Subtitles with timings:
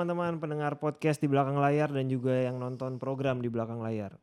[0.00, 4.16] teman-teman pendengar podcast di belakang layar dan juga yang nonton program di belakang layar.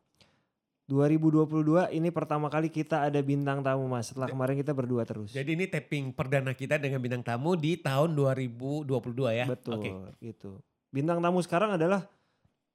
[0.90, 4.10] 2022 ini pertama kali kita ada bintang tamu mas.
[4.10, 5.30] Setelah kemarin kita berdua terus.
[5.30, 8.90] Jadi ini tapping perdana kita dengan bintang tamu di tahun 2022
[9.38, 9.46] ya.
[9.46, 9.90] Betul, Oke.
[10.18, 10.58] gitu.
[10.90, 12.10] Bintang tamu sekarang adalah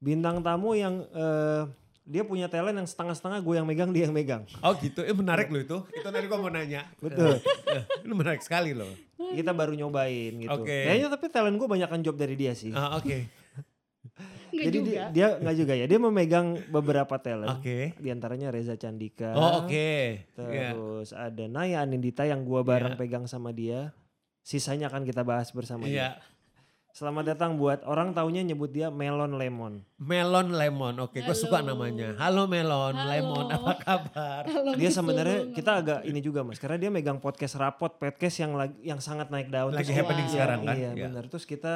[0.00, 1.68] bintang tamu yang eh,
[2.04, 4.44] dia punya talent yang setengah-setengah gue yang megang dia yang megang.
[4.60, 5.78] Oh gitu, eh menarik loh itu.
[5.90, 6.84] Itu tadi gue mau nanya.
[6.98, 7.40] Betul.
[7.66, 8.92] Eh, Ini menarik sekali loh.
[9.16, 10.52] kita baru nyobain gitu.
[10.52, 10.84] Oke.
[10.84, 12.70] Kayaknya tapi talent gue banyakan job dari dia sih.
[12.70, 13.24] Ah, Oke,
[14.54, 14.90] Enggak Jadi juga.
[14.92, 15.84] dia, dia nggak juga ya.
[15.84, 17.58] Dia memegang beberapa talent.
[17.58, 17.98] oke.
[17.98, 19.34] Di antaranya Reza Candika.
[19.34, 19.90] Oh oke.
[20.30, 20.70] Ya.
[20.70, 23.00] Terus ada Naya Anindita yang gua bareng Iya.
[23.00, 23.90] pegang sama dia.
[24.44, 26.20] Sisanya akan kita bahas bersama dia.
[26.94, 27.02] Iya.
[27.02, 29.82] Selamat datang buat orang taunya nyebut dia Melon Lemon.
[29.98, 32.14] Melon Lemon, oke gue suka namanya.
[32.14, 33.10] Halo Melon Halo.
[33.10, 34.42] Lemon, apa kabar?
[34.46, 38.38] Halo, Dia Mas sebenarnya kita agak ini juga Mas karena dia megang podcast rapot, podcast
[38.38, 39.74] yang lagi yang sangat naik daun.
[39.74, 40.76] Lagi Terus happening kita- sekarang kan?
[40.78, 41.04] Iya, Iya.
[41.10, 41.24] benar.
[41.26, 41.74] Terus kita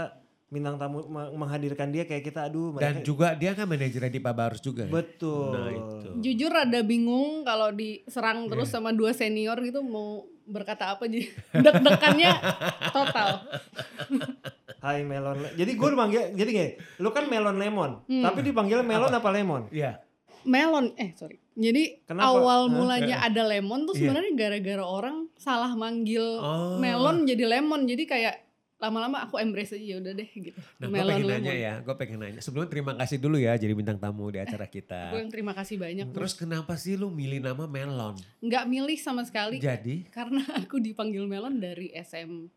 [0.48, 4.22] bintang tamu meng- menghadirkan dia kayak kita aduh Dan mereka juga dia kan manajernya di
[4.22, 4.92] Barus juga ya.
[4.94, 5.50] betul.
[5.50, 6.08] Nah itu.
[6.22, 8.50] Jujur rada bingung kalau diserang Iya.
[8.54, 11.28] terus sama dua senior gitu mau berkata apa jadi
[11.66, 12.32] deg-degannya
[12.88, 13.44] total.
[14.78, 15.36] Hai Melon.
[15.38, 18.22] Le- Jadi gue dipanggil jadi gini, lu kan Melon Lemon, Hmm.
[18.22, 19.66] tapi dipanggil Melon apa Lemon?
[19.68, 19.98] Iya.
[20.44, 21.42] Melon, eh sorry.
[21.52, 22.30] Jadi Kenapa?
[22.30, 22.72] awal Hah?
[22.72, 24.06] mulanya ada lemon tuh Iya.
[24.06, 26.78] sebenarnya gara-gara orang salah manggil Oh.
[26.78, 27.84] melon jadi lemon.
[27.84, 28.46] Jadi kayak
[28.78, 30.54] lama-lama aku embrace aja ya udah deh gitu.
[30.78, 31.42] Nah gue melon pengen lemon.
[31.42, 32.38] nanya ya, gue pengen nanya.
[32.38, 35.10] Sebelumnya terima kasih dulu ya jadi bintang tamu di acara kita.
[35.18, 36.06] yang terima kasih banyak.
[36.08, 38.14] Terus kenapa sih lu milih nama Melon?
[38.38, 42.54] nggak milih sama sekali Jadi, karena aku dipanggil melon dari SMP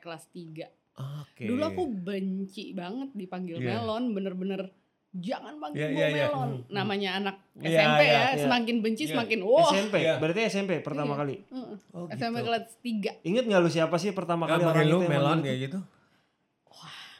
[0.00, 0.72] kelas 3.
[0.98, 1.42] Oke.
[1.46, 3.78] Dulu aku benci banget dipanggil Iya.
[3.78, 4.70] melon, bener-bener
[5.08, 6.26] jangan panggil Iya, gue iya, iya.
[6.28, 6.50] melon.
[6.50, 6.64] Hmm.
[6.68, 8.42] Namanya anak Iya, SMP iya, ya, iya.
[8.44, 9.12] semakin benci Iya.
[9.16, 9.70] semakin wah.
[9.72, 10.14] SMP, Iya.
[10.20, 11.20] berarti SMP pertama Iya.
[11.24, 11.34] kali.
[11.48, 11.76] Heeh.
[11.94, 12.46] Oh, SMP gitu.
[12.46, 13.10] kelas 3.
[13.24, 15.78] Ingat nggak lu siapa sih pertama Gak kali orang lu itu Melon kayak gitu?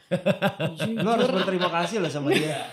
[1.04, 2.64] Lu harus berterima kasih loh sama dia.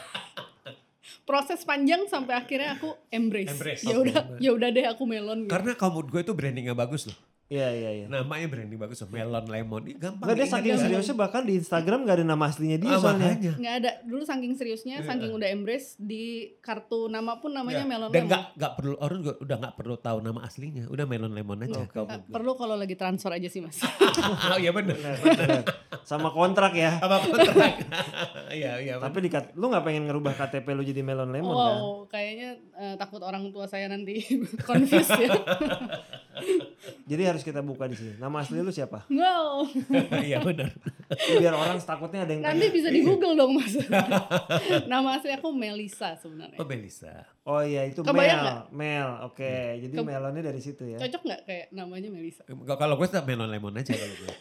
[1.25, 3.49] Proses panjang sampai akhirnya aku embrace.
[3.49, 5.51] Embrace, Ya udah, ya udah deh aku melon gitu.
[5.51, 7.17] Karena menurut gue itu brandingnya bagus loh.
[7.45, 8.05] Iya iya iya.
[8.07, 9.09] Namanya branding bagus loh.
[9.11, 9.85] Melon Lemon.
[9.85, 10.25] Ini gampang.
[10.25, 10.81] Nggak dia saking ya.
[10.81, 13.29] seriusnya bahkan di Instagram nggak ada nama aslinya dia Ah, soalnya.
[13.29, 13.53] makanya.
[13.55, 15.05] nggak ada dulu saking seriusnya, Iya.
[15.05, 16.23] saking udah embrace di
[16.57, 17.87] kartu nama pun namanya Iya.
[17.87, 18.31] melon Dan lemon.
[18.31, 20.83] gak, gak perlu orang juga udah gak perlu tahu nama aslinya.
[20.87, 21.81] Udah Melon Lemon aja.
[21.85, 22.33] Kalau menurut gue.
[22.33, 23.77] perlu kalau lagi transfer aja sih mas.
[24.49, 24.97] oh iya bener.
[24.97, 25.63] Bener, bener.
[26.01, 26.97] Sama kontrak ya.
[26.97, 27.73] Apa kontrak?
[28.47, 28.93] Iya iya.
[28.97, 31.75] Tapi di kat- lu nggak pengen ngerubah KTP lu jadi Melon Lemon kan?
[31.75, 34.17] wow, kayaknya eh, takut orang tua saya nanti
[34.65, 35.29] confused ya.
[37.03, 38.13] Jadi harus kita buka di sini.
[38.15, 39.05] Nama asli lu siapa?
[39.11, 39.65] Wow,
[40.19, 40.73] Iya bener.
[41.33, 43.73] Biar orang takutnya ada yang nanti pengen- bisa di Google dong mas.
[44.91, 46.55] Nama asli aku Melisa sebenarnya.
[46.55, 47.25] Oh Belisa.
[47.43, 48.43] Oh iya itu Kebayang Mel.
[48.43, 48.59] nggak?
[48.71, 49.09] Mel.
[49.23, 50.97] Oke, jadi Ke- Melonnya dari situ ya.
[50.97, 52.41] Cocok nggak kayak namanya Melisa?
[52.43, 54.33] Nggak, Kalau gue tetap Melon Lemon aja kalau gue.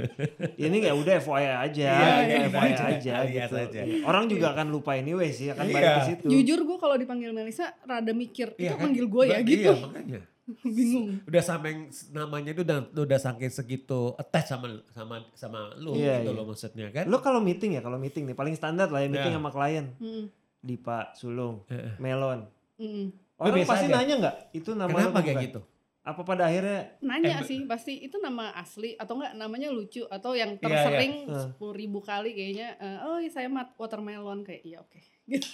[0.60, 2.84] Ini kayak udah FYI aja, Iya, ya, iya, FYI aja.
[2.84, 3.54] aja, Lihat gitu.
[3.56, 3.80] aja.
[3.80, 4.02] Iya.
[4.02, 5.72] Orang juga akan lupa anyway sih, akan Iya.
[5.72, 6.26] balik ke situ.
[6.28, 8.82] Jujur gue kalau dipanggil Melisa rada mikir, itu Iya kan?
[8.84, 9.70] manggil gue ya gitu.
[9.70, 10.20] Iya makanya.
[10.76, 11.22] Bingung.
[11.22, 11.70] Udah sampai
[12.10, 16.36] namanya itu udah udah saking segitu attach sama sama sama lu Iya, gitu iya.
[16.36, 17.04] loh maksudnya kan.
[17.04, 19.38] Lu kalau meeting ya, kalau meeting nih paling standar lah ya meeting Iya.
[19.38, 19.86] sama klien.
[19.96, 20.24] Mm,
[20.60, 21.64] Dipa, Sulung.
[21.96, 22.46] Melon.
[22.76, 23.06] mm.
[23.36, 23.94] Orang pasti aja.
[23.96, 25.46] nanya nggak itu nama Kenapa apa kayak bukan?
[25.46, 25.60] gitu?
[26.00, 30.32] Apa pada akhirnya Nanya Eh, sih, pasti itu nama asli atau enggak namanya lucu atau
[30.32, 31.40] yang Iya, tersering iya.
[31.42, 32.76] sepuluh ribu kali kayaknya.
[32.76, 34.96] eh, oh iya saya mat watermelon kayak iya oke.
[35.26, 35.44] Gitu.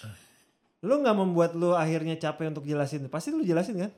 [0.87, 3.07] lu nggak membuat lu akhirnya capek untuk jelasin?
[3.07, 3.91] Pasti lu jelasin kan?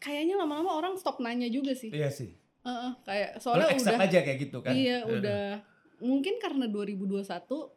[0.00, 1.92] Kayaknya lama-lama orang stop nanya juga sih.
[1.92, 2.32] Iya sih.
[2.60, 4.72] Heeh, kayak Soalnya accept udah aja kayak gitu kan.
[4.72, 5.12] iya Heeh.
[5.20, 5.44] udah
[6.00, 7.20] mungkin karena 2021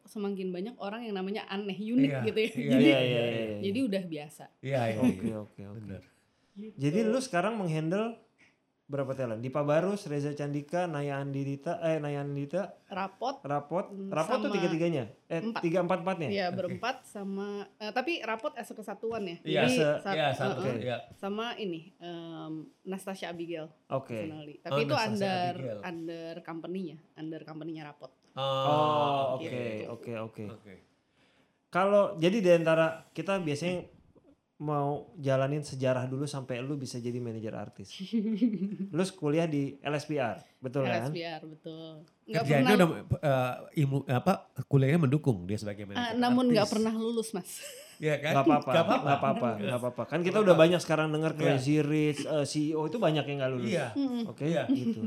[0.08, 2.48] semakin banyak orang yang namanya aneh unik Iya, gitu ya.
[2.48, 3.56] iya, jadi iya, iya, iya.
[3.60, 4.44] jadi udah biasa.
[4.64, 5.00] Iya iya.
[5.00, 5.36] Oke iya.
[5.40, 5.80] oke oke.
[5.84, 6.02] Bener.
[6.80, 8.16] Jadi lu sekarang menghandle
[8.84, 9.40] berapa talent?
[9.40, 14.68] Dipa Barus, Reza Candika, Naya Andita, eh Naya Andita, Rapot Rapot, Hmm, Rapot tuh tiga
[14.68, 15.60] tiganya, eh empat.
[15.60, 16.28] tiga empat empatnya.
[16.28, 19.36] ya berempat sama eh, tapi rapot as kesatuan ya.
[19.40, 20.60] Iya, Jadi se- sa- Iya satu.
[20.62, 20.96] heeh, Iya.
[21.12, 22.52] sama ini em,
[22.82, 24.12] Nastasia Abigail Oke.
[24.14, 24.56] personally.
[24.58, 25.78] Tapi Oh, itu Nastasia under Abigail.
[25.82, 28.12] under company-nya, under company-nya rapot.
[28.34, 29.88] Oh oke Gitu.
[29.88, 30.44] oke oke.
[30.52, 30.74] Oke.
[31.68, 33.82] Kalau jadi di antara kita biasanya
[34.54, 37.90] mau jalanin sejarah dulu sampai lu bisa jadi manajer artis.
[38.94, 41.10] lu kuliah di LSPR, betul kan?
[41.10, 42.06] LSPR betul.
[42.24, 44.32] Nggak Kerjaannya pernah udah eh, ilmu apa
[44.64, 46.14] kuliahnya mendukung dia sebagai manajer.
[46.14, 47.60] namun nggak pernah lulus, Mas.
[47.94, 48.32] Iya kan?
[48.32, 49.04] Gak apa-apa, Nggak apa-apa.
[49.04, 50.02] gak apa-apa, gak apa-apa.
[50.06, 51.40] Kan kita udah banyak sekarang dengar Iya.
[51.54, 53.70] Crazy Rich, eh, CEO itu banyak yang gak lulus.
[53.70, 53.86] Iya.
[53.94, 54.22] Mm-mm.
[54.26, 54.66] Oke, Iya.
[54.66, 55.00] gitu.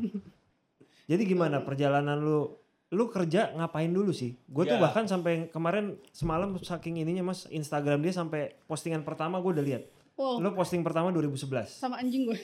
[1.06, 2.48] Jadi gimana perjalanan lu?
[2.90, 4.40] Lu kerja ngapain dulu sih?
[4.46, 4.82] Gue tuh Iya.
[4.82, 9.84] bahkan sampai kemarin semalam saking ininya mas Instagram dia sampai postingan pertama gue udah lihat.
[10.16, 11.68] Wow, Lu posting pertama 2011.
[11.70, 12.40] sama anjing gue.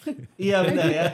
[0.40, 1.04] iya benar ya.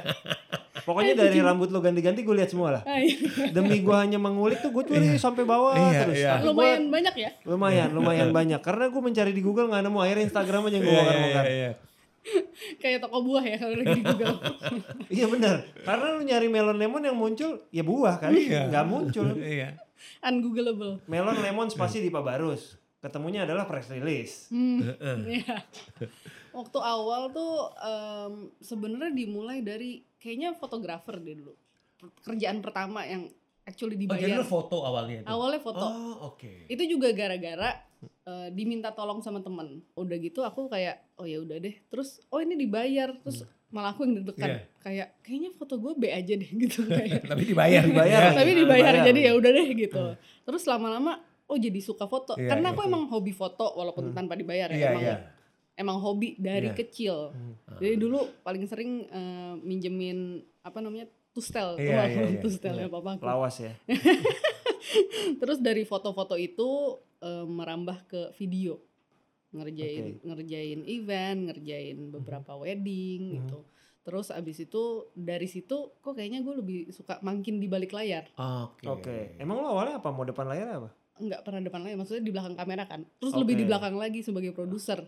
[0.79, 2.83] Pokoknya dari rambut lo ganti-ganti gue lihat semua lah.
[2.85, 3.17] Ah, iya.
[3.51, 6.17] Demi gue hanya mengulik tuh gue curi sampai bawah Iya, terus.
[6.17, 6.31] iya.
[6.31, 8.61] Tapi gua- lumayan banyak ya lumayan, lumayan banyak.
[8.61, 11.45] Karena gue mencari di Google nggak nemu akhirnya Instagram aja yang gue Iya, bongkar-bongkar.
[11.45, 11.71] iya, iya.
[12.83, 14.37] kayak toko buah ya kalau lagi di Google
[15.17, 15.57] Iya benar.
[15.81, 18.69] Karena lu nyari melon lemon yang muncul ya buah kan, Iya.
[18.69, 19.27] nggak muncul.
[19.57, 19.79] Iya.
[20.21, 22.77] ungoogleable Melon lemon spasi di Barus.
[22.97, 24.51] Ketemunya adalah press release.
[24.51, 24.83] Hmm,
[25.25, 25.63] iya.
[26.51, 31.55] Waktu awal tuh em, sebenarnya dimulai dari kayaknya fotografer deh dulu.
[32.25, 33.31] Kerjaan pertama yang
[33.63, 34.41] actually Oh, jadi dibayar.
[34.41, 35.27] lu foto awalnya itu?
[35.29, 35.87] Awalnya foto.
[35.87, 36.67] Oh, oke.
[36.67, 37.86] Itu juga gara-gara
[38.27, 39.83] eh, diminta tolong sama temen.
[39.95, 41.75] Udah gitu aku kayak oh ya udah deh.
[41.91, 43.15] Terus oh ini dibayar.
[43.23, 44.49] Terus malah aku yang deg-degan.
[44.49, 44.61] Iya.
[44.81, 47.27] Kayak kayaknya foto gue B aja deh gitu kayak.
[47.31, 47.83] Tapi dibayar.
[47.85, 48.21] Dibayar.
[48.31, 48.37] ya.
[48.37, 50.03] Tapi dibayar jadi ya udah deh gitu.
[50.47, 52.35] Terus lama-lama oh jadi suka foto.
[52.35, 52.89] Iya, Karena iya, aku iya.
[52.91, 54.77] emang hobi foto walaupun tanpa dibayar ya.
[54.77, 55.17] Iya, emang iya.
[55.77, 56.79] emang hobi dari Iya.
[56.79, 57.17] kecil.
[57.79, 61.07] Jadi dulu paling sering eh, minjemin apa namanya
[61.37, 62.41] tustel, Iya, Wah, iya, iya.
[62.41, 63.23] tustel ya papa aku.
[63.29, 63.77] Lawas ya.
[65.41, 68.81] Terus dari foto-foto itu eh, merambah ke video,
[69.55, 70.25] ngerjain Oke.
[70.27, 73.65] ngerjain event, ngerjain beberapa wedding gitu.
[74.07, 78.31] Terus abis itu dari situ kok kayaknya gue lebih suka makin di balik layar.
[78.39, 78.87] Oke.
[78.87, 79.19] Oke.
[79.37, 80.15] Emang lo awalnya apa?
[80.15, 80.91] Mau depan layar apa?
[81.19, 83.03] Nggak pernah depan layar, maksudnya di belakang kamera kan.
[83.19, 83.43] Terus Oke.
[83.43, 85.03] lebih di belakang lagi sebagai produser.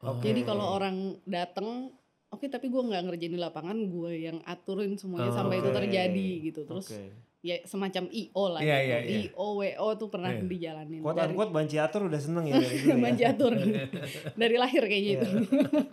[0.00, 0.32] Oke.
[0.32, 1.92] Jadi kalau orang dateng,
[2.32, 6.28] oke tapi gue nggak ngerjain di lapangan, gue yang aturin semuanya Oh, sampai itu terjadi
[6.48, 6.60] gitu.
[6.64, 7.27] Terus Oke.
[7.40, 8.84] Ya semacam IO lah Iya, gitu.
[8.84, 9.18] iya, iya.
[9.28, 10.42] IO, WO tuh pernah Iya.
[10.42, 11.00] dijalanin.
[11.00, 12.96] Quote dari unquote banci atur udah seneng ya dari dulu ya.
[13.00, 13.52] banci atur
[14.42, 15.20] dari lahir kayaknya Iya.
[15.20, 15.30] itu.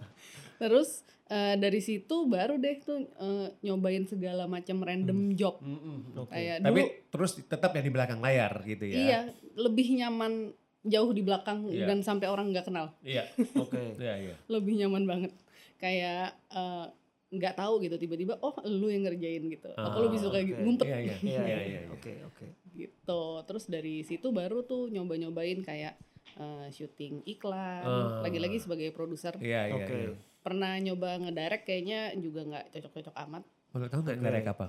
[0.58, 0.90] Terus
[1.28, 5.60] eh, dari situ baru deh tuh eh, nyobain segala macam random job.
[5.60, 6.18] Mm-mm.
[6.18, 6.32] Oke.
[6.32, 8.96] Kayak Tapi dulu terus tetap yang di belakang layar gitu ya.
[8.96, 9.20] iya
[9.54, 10.50] lebih nyaman
[10.82, 11.86] jauh di belakang Iya.
[11.88, 12.94] dan sampai orang nggak kenal.
[13.02, 13.26] Iya.
[13.56, 13.94] Oke.
[13.96, 14.36] Iya, iya.
[14.48, 15.32] Lebih nyaman banget.
[15.76, 16.86] Kayak eh,
[17.36, 19.70] nggak tahu gitu tiba-tiba oh lu yang ngerjain gitu.
[19.72, 20.46] Aku Ah, lebih suka oke.
[20.46, 21.16] gitu, ngumpet Iya, iya.
[21.16, 21.80] Iya, Iya, iya, iya.
[21.96, 22.46] Oke, oke.
[22.72, 23.22] gitu.
[23.42, 25.96] Terus dari situ baru tuh nyoba-nyobain kayak
[26.36, 27.82] eh, syuting iklan.
[27.82, 28.20] Ah.
[28.22, 29.76] Lagi-lagi sebagai produser Iya, iya.
[29.78, 29.94] Oke.
[29.94, 30.12] iya.
[30.38, 33.44] pernah nyoba ngedirect kayaknya juga nggak cocok-cocok amat.
[33.72, 34.26] Boleh tahu nggak Oke.
[34.26, 34.66] direct apa?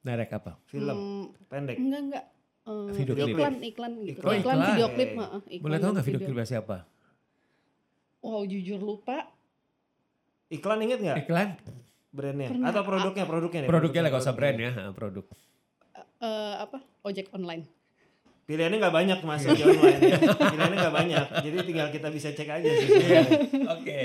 [0.00, 0.52] Direct apa?
[0.64, 1.76] Film Hmm, pendek.
[1.76, 2.24] enggak enggak.
[2.62, 3.30] Eh, Video klip.
[3.32, 4.18] iklan iklan gitu.
[4.20, 4.36] Iklan.
[4.36, 4.68] Iklan, Oh, iklan.
[4.68, 5.18] video klip, Oke.
[5.18, 6.76] heeh, iklan Boleh tahu nggak video klipnya siapa?
[8.20, 9.18] Wow, jujur lupa.
[10.46, 11.48] Iklan inget nggak Iklan?
[12.16, 12.48] brandnya?
[12.48, 12.68] Pernah.
[12.72, 13.24] Atau produknya?
[13.28, 13.68] Produknya nih.
[13.68, 14.70] Produknya lah, gak usah brand ya.
[14.72, 15.24] ha, Produk.
[16.16, 16.78] Eh, apa?
[17.04, 17.68] Ojek online.
[18.46, 20.00] Pilihannya nggak banyak mas di online.
[20.38, 21.26] Pilihannya nggak banyak.
[21.42, 22.88] Jadi tinggal kita bisa cek aja sih.
[23.74, 24.00] Oke.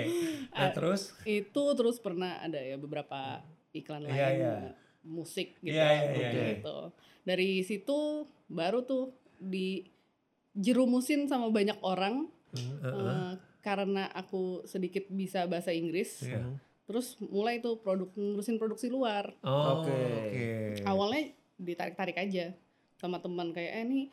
[0.52, 1.14] Nah terus?
[1.24, 4.52] Itu terus pernah ada ya beberapa iklan lain Iya, iya.
[4.66, 4.74] eh,
[5.06, 5.78] musik gitu.
[5.78, 6.46] Iya, iya, iya, iya.
[6.58, 6.78] gitu.
[7.22, 12.26] Dari situ baru tuh dijerumusin sama banyak orang
[12.58, 16.22] eh, karena aku sedikit bisa bahasa Inggris.
[16.22, 16.42] Iya.
[16.84, 19.32] Terus mulai tuh produk ngurusin produksi luar.
[19.42, 19.94] Oh, Oke.
[19.94, 20.84] oke.
[20.84, 22.52] awalnya ditarik-tarik aja
[22.98, 24.06] sama teman kayak eh nih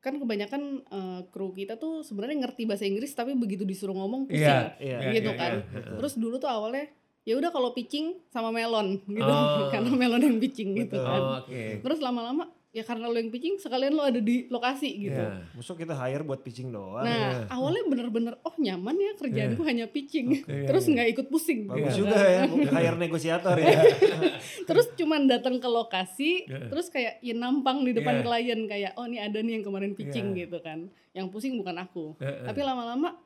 [0.00, 4.48] kan kebanyakan eh, kru kita tuh sebenarnya ngerti bahasa Inggris tapi begitu disuruh ngomong pusing
[4.48, 4.80] Iya.
[4.80, 4.98] Iya.
[5.12, 5.92] gitu iya, kan iya.
[6.00, 6.88] terus dulu tuh awalnya
[7.20, 9.68] ya udah kalau pitching sama melon gitu Oh.
[9.72, 11.04] karena melon yang pitching gitu Betul.
[11.04, 11.62] kan Oh, oke.
[11.84, 15.42] terus lama-lama ya karena lo yang pitching sekalian lo ada di lokasi gitu Iya.
[15.52, 17.02] Musuh kita hire buat pitching doang.
[17.02, 20.92] nah awalnya bener-bener oh nyaman ya kerjaanku hanya pitching Iya, terus iya.
[20.94, 21.98] nggak ikut pusing Bagus Iya.
[21.98, 22.42] juga ya,
[22.78, 23.74] hire negosiator ya.
[24.70, 26.70] terus cuman datang ke lokasi Iya.
[26.70, 28.24] terus kayak ya nampang di depan Iya.
[28.24, 30.46] klien kayak oh ini ada nih yang kemarin pitching Iya.
[30.46, 32.46] gitu kan yang pusing bukan aku Heeh.
[32.46, 33.18] tapi lama-lama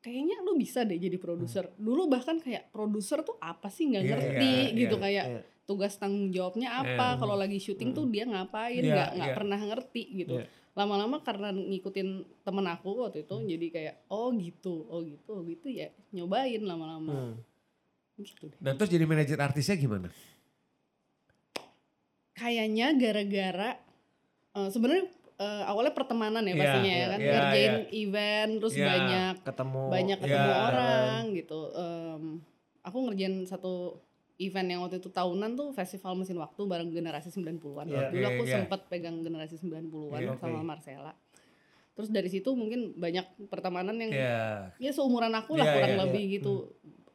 [0.00, 4.10] kayaknya lu bisa deh jadi produser dulu bahkan kayak produser tuh apa sih nggak Iya,
[4.10, 5.02] ngerti iya, gitu iya.
[5.04, 5.40] kayak Iya.
[5.64, 7.18] tugas tanggung jawabnya apa Iya.
[7.20, 9.36] kalau lagi syuting tuh dia ngapain Iya, nggak nggak iya.
[9.36, 10.46] pernah ngerti gitu Iya.
[10.72, 12.08] lama-lama karena ngikutin
[12.40, 17.12] temen aku waktu itu jadi kayak oh gitu oh gitu oh gitu ya nyobain lama-lama
[17.12, 17.34] Hmm.
[18.16, 20.08] gitu deh Nah terus jadi manajer artisnya gimana?
[22.32, 23.70] kayaknya gara-gara
[24.50, 25.06] eh, sebenarnya
[25.40, 27.80] eh, awalnya pertemanan ya Iya, pastinya ya iya, kan iya, ngerjain iya.
[27.98, 28.86] event terus Iya.
[28.86, 29.82] banyak Ketemu.
[29.88, 30.24] banyak Iya.
[30.26, 32.22] ketemu orang gitu Em,
[32.80, 33.72] aku ngerjain satu
[34.36, 38.08] event yang waktu itu tahunan tuh festival mesin waktu bareng generasi 90-an Iya.
[38.08, 38.54] dulu aku iya.
[38.58, 40.66] sempat pegang generasi 90-an Iya, sama oke.
[40.66, 41.12] Marcella
[41.90, 44.72] terus dari situ mungkin banyak pertemanan yang Iya.
[44.78, 46.52] ya seumuran aku lah Iya, kurang iya, lebih gitu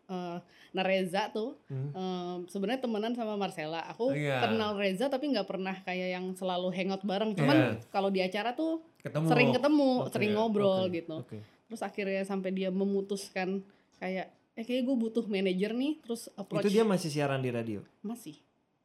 [0.05, 0.37] Eh,
[0.71, 1.89] nah Reza tuh Hmm.
[1.89, 4.43] em, sebenarnya temenan sama Marcella aku Iya.
[4.43, 7.71] kenal Reza tapi nggak pernah kayak yang selalu hangout bareng cuman Iya.
[7.89, 9.25] kalau di acara tuh Ketemu.
[9.25, 11.37] sering ketemu Oke, sering ngobrol oke, gitu Oke.
[11.65, 16.71] terus akhirnya sampai dia memutuskan kayak eh kayak gue butuh manajer nih terus approach Itu
[16.71, 17.81] dia masih siaran di radio.
[17.99, 18.37] masih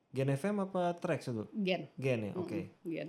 [0.09, 1.45] Gen FM apa Trax itu?
[1.55, 2.49] gen Gen ya, oke.
[2.51, 3.09] Mm-mm, gen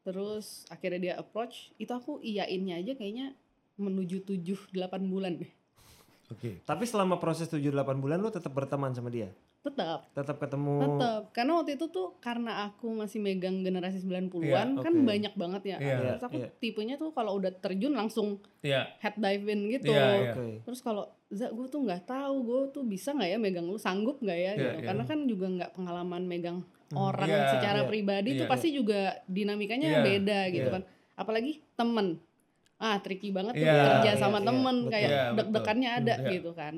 [0.00, 3.34] terus akhirnya dia approach itu aku iyainnya aja kayaknya
[3.74, 5.50] menuju 7 8 bulan deh
[6.26, 6.58] Oke.
[6.60, 9.30] Tapi selama proses 7-8 bulan lu tetap berteman sama dia?
[9.62, 10.78] tetap Tetap ketemu.
[10.78, 15.02] tetap karena waktu itu tuh karena aku masih megang generasi 90-an Iya, kan oke.
[15.02, 16.48] banyak banget ya Iya, terus aku iya.
[16.56, 18.86] tipenya tuh kalau udah terjun langsung Iya.
[19.02, 20.32] head dive in gitu Iya, iya.
[20.32, 20.46] Oke.
[20.62, 24.22] terus kalau za gue tuh nggak tahu gue tuh bisa nggak ya megang lu sanggup
[24.22, 24.86] nggak ya Iya, gitu iya.
[24.86, 28.52] karena kan juga nggak pengalaman megang Hmm, orang iya, secara iya, pribadi tuh iya.
[28.54, 30.74] pasti juga dinamikanya Iya, beda gitu iya.
[30.78, 30.82] kan
[31.16, 32.22] apalagi temen
[32.76, 34.92] ah tricky banget tuh Iya, kerja iya, sama iya, temen betul.
[34.92, 35.36] kayak Iya, betul.
[35.38, 36.28] deg-degannya ada Iya.
[36.30, 36.74] gitu kan.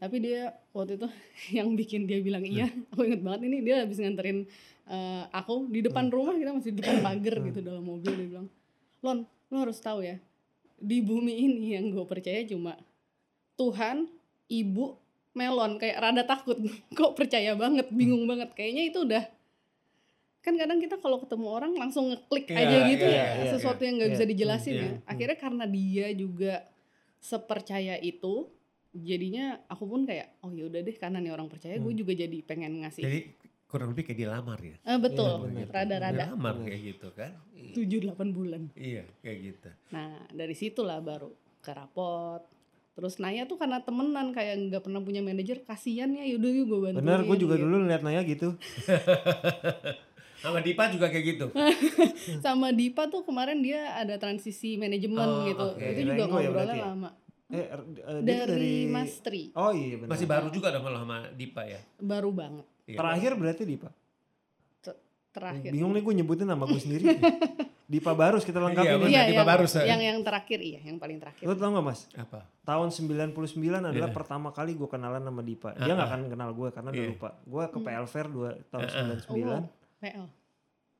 [0.00, 0.40] Tapi dia
[0.72, 1.08] waktu itu
[1.58, 4.48] yang bikin dia bilang iya aku inget banget ini dia habis nganterin
[4.86, 8.48] eh, aku di depan rumah kita masih di depan pagar gitu dalam mobil dia bilang.
[9.00, 9.18] Lon
[9.50, 10.16] lo harus tahu ya
[10.80, 12.72] di bumi ini yang gue percaya cuma
[13.54, 14.08] Tuhan
[14.48, 14.96] ibu
[15.32, 15.76] melon.
[15.76, 16.56] Kayak rada takut
[16.96, 18.56] kok percaya banget bingung banget.
[18.56, 19.24] Kayaknya itu udah
[20.40, 23.82] kan kadang kita kalau ketemu orang langsung ngeklik Iya, aja gitu iya, ya iya, sesuatu
[23.84, 24.14] yang nggak iya.
[24.16, 24.80] bisa dijelasin Iya.
[24.80, 26.54] ya akhirnya karena dia juga
[27.16, 28.48] sepercaya itu
[28.90, 32.38] jadinya aku pun kayak oh ya udah deh karena nih orang percaya gue juga jadi
[32.42, 33.20] pengen ngasih Jadi
[33.70, 34.74] kurang lebih kayak dilamar ya.
[34.82, 36.66] Eh, betul Iya, rada-rada Dilamar Benar.
[36.66, 37.32] kayak gitu kan.
[37.70, 39.68] tujuh delapan bulan Iya, kayak gitu.
[39.92, 41.30] Nah dari situlah baru
[41.60, 42.42] ke rapot.
[42.90, 46.80] Terus Naya tuh karena temenan kayak nggak pernah punya manajer, kasihan ya yaudah yuk gue
[46.82, 46.98] bantuin.
[46.98, 47.64] Bener, gue juga gitu.
[47.64, 48.48] dulu ngeliat Naya gitu.
[50.40, 51.46] Sama Dipa juga kayak gitu.
[52.44, 55.66] Sama Dipa tuh kemarin dia ada transisi manajemen Oh, gitu.
[55.70, 55.84] oke.
[55.84, 56.84] Itu juga Rengo ya ngobrolnya ya?
[56.86, 57.10] lama.
[57.50, 60.10] Eh, er- eh, dia tuh Dari, Mas Tri, Oh iya benar.
[60.10, 61.80] Masih baru juga dong kalau sama Dipa ya.
[61.98, 62.96] baru banget Iya.
[62.96, 63.90] Terakhir berarti Dipa.
[65.30, 65.70] terakhir.
[65.70, 67.06] Bingung nih gue nyebutin nama gue sendiri.
[67.90, 68.86] Dipa Barus kita lengkapin.
[68.86, 69.06] Iya, nih.
[69.08, 69.82] Iya, Dipa yang, Barus, ya.
[69.84, 71.42] yang yang terakhir iya, yang paling terakhir.
[71.42, 72.06] Lo tau gak mas?
[72.14, 72.46] Apa?
[72.62, 73.34] Tahun 99
[73.80, 74.06] adalah Iya.
[74.10, 75.74] pertama kali gue kenalan sama Dipa.
[75.76, 76.08] Dia Ah, gak ah.
[76.08, 77.10] akan kenal gue karena udah Iya.
[77.10, 77.30] lupa.
[77.40, 77.86] Gue ke Hmm.
[77.88, 79.18] PL Fair dua, tahun Ah, ah.
[79.22, 79.46] 99.
[79.46, 79.62] Oh,
[80.00, 80.26] PL.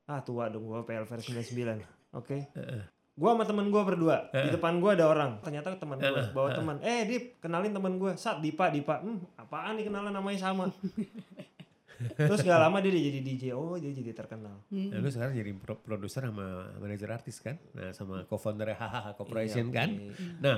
[0.05, 1.81] Ah tua dong gue PL Fair 99.
[2.13, 2.47] Oke.
[2.51, 2.83] Heeh.
[3.11, 4.29] Gue sama temen gue berdua.
[4.29, 5.41] Di depan gue ada orang.
[5.41, 6.21] Ternyata teman gue.
[6.31, 6.77] Bawa teman.
[6.79, 8.13] Eh Dip kenalin teman gue.
[8.15, 8.69] Saat Dipa.
[8.69, 9.01] Dipa.
[9.01, 10.69] Hmm apaan nih kenalan namanya sama.
[12.17, 13.43] Terus gak lama dia jadi DJ.
[13.53, 14.57] Oh dia jadi terkenal.
[14.69, 14.89] Hmm.
[14.89, 17.61] Nah, lu sekarang jadi pro- produser sama manajer artis kan?
[17.77, 19.89] Nah, sama co-founder Hahaha Corporation Iya, kan?
[20.41, 20.55] Nah,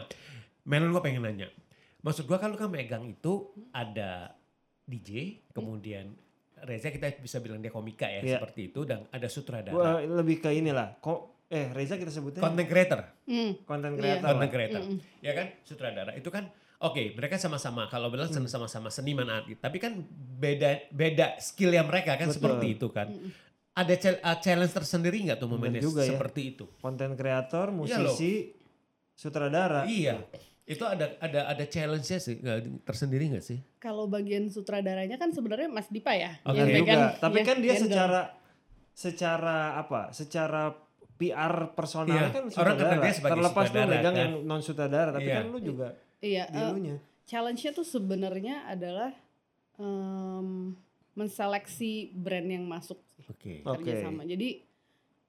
[0.64, 1.52] Melon gue pengen nanya.
[2.00, 4.36] Maksud gue kalau kan megang itu ada
[4.84, 6.16] DJ, kemudian
[6.64, 8.40] Reza kita bisa bilang dia komika ya Iya.
[8.40, 10.96] seperti itu dan ada sutradara, Gue lebih ke inilah.
[10.98, 13.52] Kok eh Reza kita sebutnya content creator, Hmm.
[13.64, 14.02] content Iya.
[14.02, 14.26] creator.
[14.26, 14.52] content lah.
[14.52, 15.00] creator, Mm-mm.
[15.20, 16.44] ya kan sutradara itu kan
[16.80, 18.48] oke mereka sama-sama kalau bilang Hmm.
[18.48, 20.00] sama-sama seniman artis, tapi kan
[20.34, 22.40] beda beda skill yang mereka kan Betul.
[22.40, 23.08] seperti itu kan.
[23.12, 23.32] Mm-mm.
[23.74, 26.14] Ada uh, challenge tersendiri nggak tuh memanage juga ya.
[26.14, 26.70] seperti itu?
[26.78, 28.54] Content creator, Iya musisi,
[29.12, 29.86] sutradara.
[29.86, 30.22] Iya.
[30.66, 33.60] Itu ada ada ada challenge-nya sih nggak- tersendiri nggak sih?
[33.78, 36.40] Kalau bagian sutradaranya kan sebenarnya Mas Dipa ya.
[36.42, 36.56] Oke.
[36.56, 37.00] yang Iya pegang.
[37.02, 37.10] juga.
[37.20, 37.84] Tapi Iya, kan dia handle.
[37.84, 38.22] secara
[38.94, 40.02] secara apa?
[40.12, 40.62] Secara
[41.14, 43.02] PR personalnya Iya, kan orang sutradara.
[43.02, 44.22] dia sebagai Terlepas lu sutradara, megang kan?
[44.22, 45.36] yang non sutradara, tapi Iya.
[45.36, 45.88] kan lu juga
[46.20, 46.96] Iya, di eh, elunya.
[47.24, 49.12] challenge-nya tuh sebenarnya adalah
[49.76, 50.78] em,
[51.14, 52.98] menseleksi brand yang masuk.
[53.26, 53.64] Oke.
[53.64, 54.24] kerjasama.
[54.24, 54.62] Jadi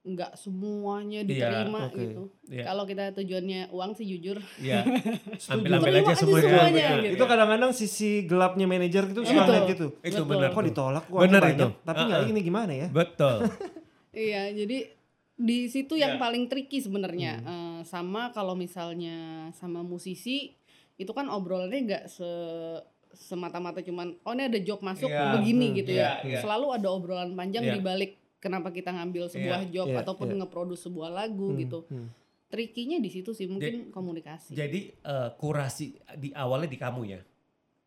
[0.05, 1.97] nggak semuanya Iya, diterima oke.
[1.97, 2.21] gitu.
[2.45, 2.63] Iya.
[2.63, 4.37] Kalau kita tujuannya uang sih jujur.
[4.57, 4.85] Iya.
[5.41, 5.49] Setuju.
[5.51, 6.45] Ambil-ambil Terima aja aja semuanya.
[6.45, 6.89] semuanya, Iya.
[7.01, 7.15] gitu.
[7.17, 9.87] Itu kadang-kadang sisi gelapnya manajer itu suka ngeliat gitu.
[9.99, 10.29] Itu Betul.
[10.29, 10.49] benar.
[10.53, 11.67] Kok ditolak kok Bener banyak, itu.
[11.81, 12.31] tapi nggak Uh-uh.
[12.31, 12.87] ini gimana ya?
[12.87, 13.37] Betul.
[14.15, 14.77] Iya, jadi
[15.35, 16.21] di situ yang Iya.
[16.21, 17.35] paling tricky sebenarnya.
[17.35, 17.51] Hmm.
[17.51, 19.17] Eh, sama kalau misalnya
[19.51, 20.55] sama musisi
[20.95, 22.29] itu kan obrolannya nggak se
[23.11, 26.35] semata-mata cuman oh ini ada job masuk Iya, begini hmm, gitu iya, ya.
[26.35, 26.39] iya.
[26.39, 27.73] Selalu ada obrolan panjang Iya.
[27.73, 28.11] di balik
[28.45, 30.37] kenapa kita ngambil sebuah job Iya, ataupun iya.
[30.37, 31.79] ngeproduce sebuah lagu Hmm, gitu.
[31.89, 32.07] hmm.
[32.45, 34.53] Trikinya di situ sih mungkin komunikasi.
[34.53, 37.17] Jadi eh, kurasi di awalnya di kamu ya.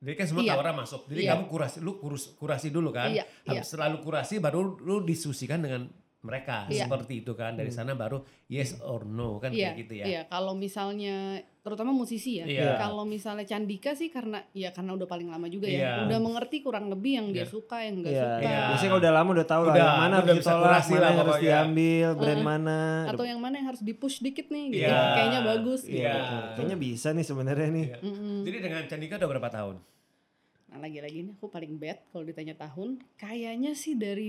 [0.03, 0.53] Jadi kan semua Iya.
[0.59, 1.03] tawaran masuk.
[1.07, 1.31] Jadi Iya.
[1.35, 3.15] kamu kurasi, lu kurus, kurasi dulu kan.
[3.15, 5.87] Iya, Habis selalu kurasi baru lu diskusikan dengan
[6.19, 6.85] mereka Iya.
[6.85, 7.55] seperti itu kan.
[7.55, 7.79] Dari Hmm.
[7.79, 10.05] sana baru yes or no kan Iya, kayak gitu ya.
[10.05, 12.45] Iya, kalau misalnya terutama musisi ya.
[12.45, 12.75] Iya.
[12.75, 15.79] Kalau misalnya Candika sih karena ya karena udah paling lama juga Iya.
[15.79, 15.93] ya.
[16.05, 17.53] Udah mengerti kurang lebih yang dia Iya.
[17.53, 18.41] suka, yang enggak Iya, suka.
[18.41, 18.59] Iya.
[18.67, 20.91] biasanya kalau udah lama udah tahu lah Udah, yang mana udah harus bisa ditolak, kurasi
[20.91, 22.51] mana lah yang harus diambil, brand Uh-uh.
[22.51, 22.79] mana.
[23.07, 24.83] Atau yang mana yang harus di-push dikit nih gitu.
[24.83, 24.99] Iya.
[25.13, 26.37] Kayaknya bagus Iya, gitu.
[26.57, 27.87] kayaknya bisa nih sebenarnya nih.
[27.87, 27.99] Iya.
[28.03, 28.37] Mm-mm.
[28.43, 29.77] Jadi dengan Candika udah berapa tahun?
[30.69, 33.01] Nah lagi-lagi ini aku paling bad kalau ditanya tahun.
[33.17, 34.29] Kayaknya sih dari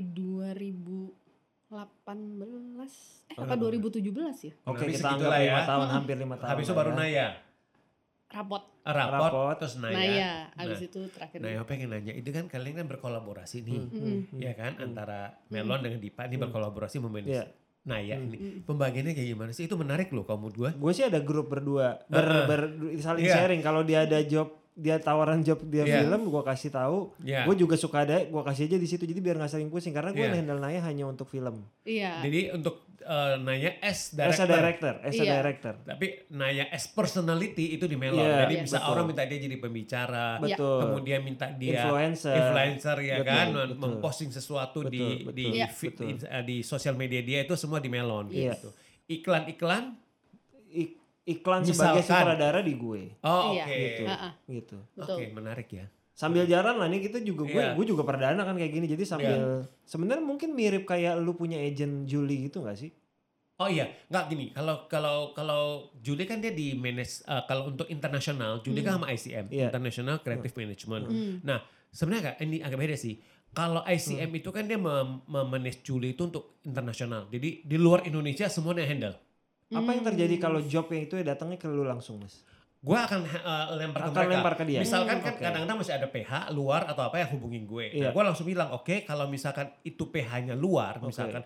[1.70, 3.64] 2018 eh Oh, apa lama.
[3.70, 4.02] 2017
[4.42, 4.54] ya?
[4.66, 5.58] Oke, Lebih kita anggap ya.
[5.64, 6.50] tahun, hampir lima tahun.
[6.50, 6.98] Habis itu baru ya.
[6.98, 7.28] Naya.
[8.30, 8.64] Rapot.
[8.84, 9.56] Rapot, Rapot.
[9.58, 9.96] terus Naya.
[9.96, 10.32] Naya.
[10.52, 10.66] Nah.
[10.76, 11.38] itu terakhir.
[11.40, 14.18] Nah, yang pengen nanya, itu kan kalian kan berkolaborasi nih, Hmm, Mm-mm.
[14.28, 14.84] hmm, ya kan, hmm.
[14.84, 16.44] antara Melon dengan Dipa ini Hmm.
[16.44, 17.46] berkolaborasi memanage Iya.
[17.82, 18.26] Naya Hmm.
[18.28, 18.38] ini.
[18.38, 18.62] Mm-mm.
[18.66, 19.66] Pembagiannya kayak gimana sih?
[19.66, 20.70] Itu menarik loh kalau menurut gue.
[20.76, 22.46] Gue sih ada grup berdua, ber, Heeh.
[22.46, 23.34] ber- saling Iya.
[23.36, 23.62] sharing.
[23.62, 26.02] Kalau dia ada job dia tawaran job dia Iya.
[26.02, 27.44] film gue kasih tahu Iya.
[27.44, 30.10] gue juga suka ada gue kasih aja di situ jadi biar nggak sering pusing karena
[30.10, 30.34] gue Iya.
[30.34, 32.22] handle Naya hanya untuk film Iya.
[32.22, 34.48] Jadi untuk eh, nanya as S a director.
[34.50, 35.34] director as a Iya.
[35.36, 38.22] director Tapi nanya S personality itu di Melon.
[38.22, 38.64] Iya, Jadi iya.
[38.64, 38.90] bisa betul.
[38.90, 40.28] orang minta dia jadi pembicara.
[40.38, 43.76] betul Kemudian minta dia influencer influencer ya Betul, kan betul.
[43.78, 45.56] memposting sesuatu di Betul, di betul.
[45.56, 45.68] Iya.
[45.70, 46.08] feed- Betul.
[46.10, 48.54] in- eh, di sosial media dia itu semua di Melon Iya.
[48.54, 48.70] gitu.
[49.10, 49.96] Iklan-iklan
[50.70, 50.99] Ik-
[51.30, 51.78] iklan Misalkan.
[51.96, 53.64] sebagai sutradara di gue Oh, Iya.
[53.64, 53.76] oke.
[53.76, 54.04] Gitu.
[54.06, 55.16] Ha-ha, gitu betul.
[55.16, 55.86] Oke, menarik ya.
[56.12, 57.72] sambil jalan lah nih kita juga gue Iya.
[57.72, 59.40] gue juga perdana kan kayak gini jadi sambil
[59.82, 62.92] sebenarnya mungkin mirip kayak lu punya agent Julie gitu gak sih
[63.56, 64.46] Oh iya, nggak gini.
[64.50, 65.64] Kalau kalau kalau
[66.00, 69.68] Julie kan dia di manage eh, kalau untuk internasional, Julie kan sama ICM, Iya.
[69.68, 71.04] International Creative Management.
[71.06, 71.36] Hmm.
[71.44, 73.20] Nah, sebenarnya agak ini agak beda sih.
[73.50, 77.28] Kalau ICM itu kan dia mem- memanage Julie itu untuk internasional.
[77.28, 79.20] Jadi di luar Indonesia semuanya handle.
[79.72, 80.44] Apa yang terjadi Hmm.
[80.44, 82.42] kalau job yang itu ya datangnya ke lu langsung mas
[82.80, 84.32] Gue akan eh, lempar ke akan mereka.
[84.34, 85.44] lempar ke dia Misalkan Hmm, kan oke.
[85.44, 87.86] kadang-kadang masih ada PH luar atau apa yang hubungin gue.
[87.92, 88.02] Iya.
[88.02, 91.12] Nah, gue langsung bilang, oke kalau misalkan itu PH-nya luar, Oke.
[91.12, 91.44] misalkan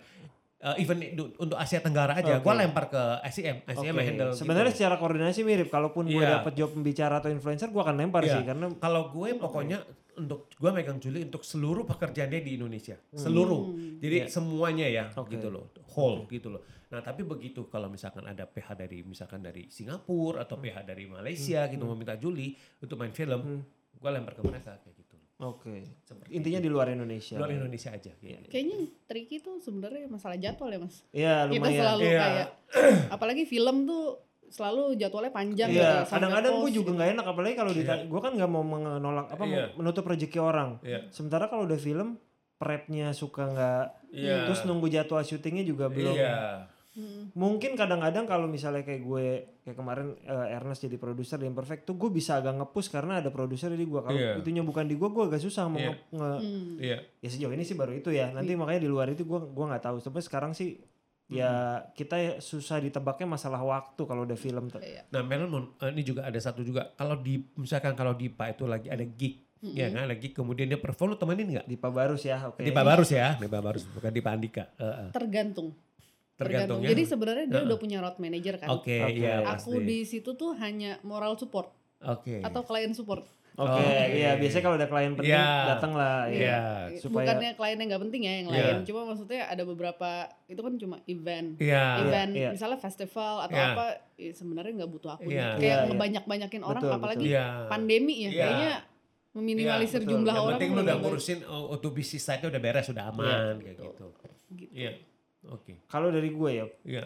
[0.60, 0.96] eh, even
[1.36, 2.46] untuk Asia Tenggara aja, Oke.
[2.46, 3.02] gue lempar ke.
[3.26, 3.82] ICM Oke.
[3.82, 4.30] yang handle.
[4.32, 4.78] Sebenarnya gitu.
[4.80, 5.68] secara koordinasi mirip.
[5.68, 6.38] Kalaupun gue Iya.
[6.38, 8.38] dapet job pembicara atau influencer, gue akan lempar Iya.
[8.38, 9.82] sih karena Kalau gue pokoknya
[10.16, 13.70] untuk gue megang Julie untuk seluruh pekerjaan dia di Indonesia, seluruh.
[13.70, 13.98] Hmm.
[13.98, 14.26] Jadi Iya.
[14.28, 15.34] semuanya ya, Oke.
[15.34, 16.62] gitu loh, whole gitu loh.
[16.86, 21.66] Nah tapi begitu kalau misalkan ada PH dari misalkan dari Singapura atau PH dari Malaysia
[21.66, 23.62] gitu mau minta Julie untuk main film, Hmm.
[23.94, 25.16] gue lempar ke mereka kayak gitu.
[25.36, 25.74] oke.
[26.00, 26.64] Seperti Intinya itu.
[26.64, 27.36] di luar Indonesia.
[27.36, 28.12] luar Indonesia aja.
[28.14, 28.46] Gitu.
[28.46, 30.96] Kayaknya tricky tuh sebenarnya masalah jadwal ya mas.
[31.10, 31.80] Iya Kita lumayan.
[31.80, 32.20] selalu Iya.
[32.20, 32.48] kayak,
[33.14, 34.04] apalagi film tuh
[34.54, 35.82] selalu jadwalnya panjang gitu.
[35.82, 36.94] Iya, sampai kadang-kadang gue juga gitu.
[36.94, 37.78] nggak enak apalagi kalau Iya.
[37.80, 39.64] ditanya, gue kan nggak mau menolak apa Iya.
[39.74, 40.70] menutup rezeki orang.
[40.80, 41.10] Iya.
[41.10, 42.08] Sementara kalau udah film
[42.54, 44.46] prepnya suka nggak, Iya.
[44.46, 46.14] terus nunggu jadwal syutingnya juga belum.
[46.14, 46.70] Iya.
[46.94, 47.34] Hmm.
[47.34, 49.26] Mungkin kadang-kadang kalau misalnya kayak gue
[49.60, 53.28] kayak kemarin eh, Ernest jadi produser di Imperfect tuh gue bisa agak ngepus karena ada
[53.28, 53.98] produser di gue.
[53.98, 54.38] Kalau Iya.
[54.38, 55.90] itunya bukan di gue, gue agak susah mau Iya.
[55.90, 56.74] nge- nge- Hmm.
[56.78, 56.98] Iya.
[57.18, 58.30] ya sejauh ini sih baru itu ya.
[58.30, 59.98] Nanti makanya di luar itu gue gua nggak tahu.
[59.98, 60.78] Tapi sekarang sih
[61.28, 64.80] ya kita ya susah ditebaknya masalah waktu kalau udah film tuh.
[64.84, 65.08] Iya.
[65.08, 66.92] Nah Melon eh, ini juga ada satu juga.
[66.94, 70.76] Kalau di misalkan kalau di PA itu lagi ada gig, ya kan lagi kemudian dia
[70.76, 71.66] perform lu temenin nggak?
[71.66, 72.60] Di Pak Barus ya, oke.
[72.60, 74.64] Di Pak Barus ya, di Pak Barus bukan di Pak Andika.
[74.76, 75.10] Eh, eh.
[75.16, 75.72] Tergantung.
[76.34, 76.90] Tergantung ya.
[76.90, 77.68] Jadi sebenarnya dia Heeh.
[77.70, 78.68] udah punya road manager kan.
[78.74, 79.22] Oke, Oke.
[79.22, 79.86] iya Aku pasti.
[79.86, 81.70] di situ tuh hanya moral support
[82.02, 82.42] Oke.
[82.42, 83.22] atau client support.
[83.54, 84.18] Oke, Oke.
[84.18, 85.50] iya biasanya kalau ada klien penting Iya.
[85.70, 86.26] datang lah.
[86.26, 86.42] Iya.
[86.42, 86.62] Ya.
[86.98, 88.58] Supaya- Bukannya klien yang nggak penting ya yang Iya.
[88.66, 88.76] lain.
[88.82, 90.10] Cuma maksudnya ada beberapa
[90.44, 91.48] itu kan cuma event.
[91.56, 91.84] Iya.
[92.02, 92.50] event iya.
[92.50, 93.70] misalnya festival atau Iya.
[93.72, 93.84] apa
[94.16, 95.54] ya sebenarnya nggak butuh aku Iya.
[95.54, 95.86] kayak Iya, iya.
[95.86, 97.46] ngebanyak-banyakin orang Betul, apalagi Iya.
[97.70, 98.42] pandemi ya Iya.
[98.42, 98.72] kayaknya
[99.32, 100.12] meminimalisir Iya, betul.
[100.12, 103.54] jumlah Yang orang penting lu udah ngurusin oh, auto bisnis site udah beres, udah aman
[103.58, 103.86] kayak betul.
[103.86, 104.06] gitu.
[104.52, 104.74] Gitu.
[104.74, 104.90] Iya.
[105.46, 105.72] Oke.
[105.86, 107.04] Kalau dari gue ya, Iya.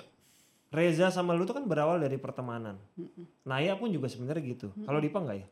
[0.69, 2.77] Reza sama lu tuh kan berawal dari pertemanan.
[2.95, 3.25] Mm-mm.
[3.43, 4.69] Naya pun juga sebenarnya gitu.
[4.79, 5.49] Kalau Dipa enggak ya?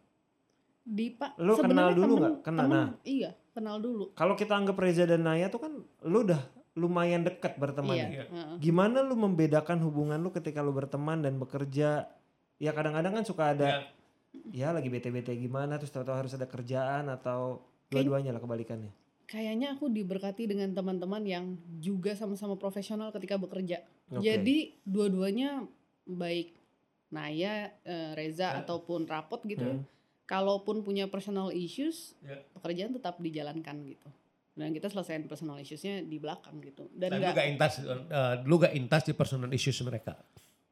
[0.86, 2.34] Dipa Lu kenal dulu temen- nggak?
[2.40, 2.88] Kenal, temen, nah.
[3.02, 5.72] iya kenal dulu Kalau kita anggap Reza dan Naya tuh kan
[6.04, 6.38] lu udah
[6.74, 8.06] lumayan dekat bertemannya.
[8.12, 8.24] Iya.
[8.24, 8.56] heeh.
[8.60, 12.06] Gimana lu membedakan hubungan lu ketika lu berteman dan bekerja?
[12.56, 13.82] Ya kadang-kadang kan suka ada
[14.44, 14.68] Iya.
[14.68, 18.92] ya lagi bete-bete gimana terus tahu-tahu harus ada kerjaan atau dua-duanya lah kebalikannya.
[19.24, 21.44] kayaknya aku diberkati dengan teman-teman yang
[21.76, 24.22] juga sama-sama profesional ketika bekerja Oke.
[24.22, 25.66] jadi dua-duanya
[26.04, 26.54] baik
[27.08, 28.60] Naya eh, Reza Ya.
[28.60, 29.82] ataupun Rapot gitu ya Hmm.
[30.26, 32.42] Kalaupun punya personal issues Ya.
[32.52, 34.08] pekerjaan tetap dijalankan gitu
[34.52, 37.72] dan kita selesaiin personal issuesnya di belakang gitu dan lu enggak gak intas,
[38.42, 40.16] lu gak intas di personal issues mereka.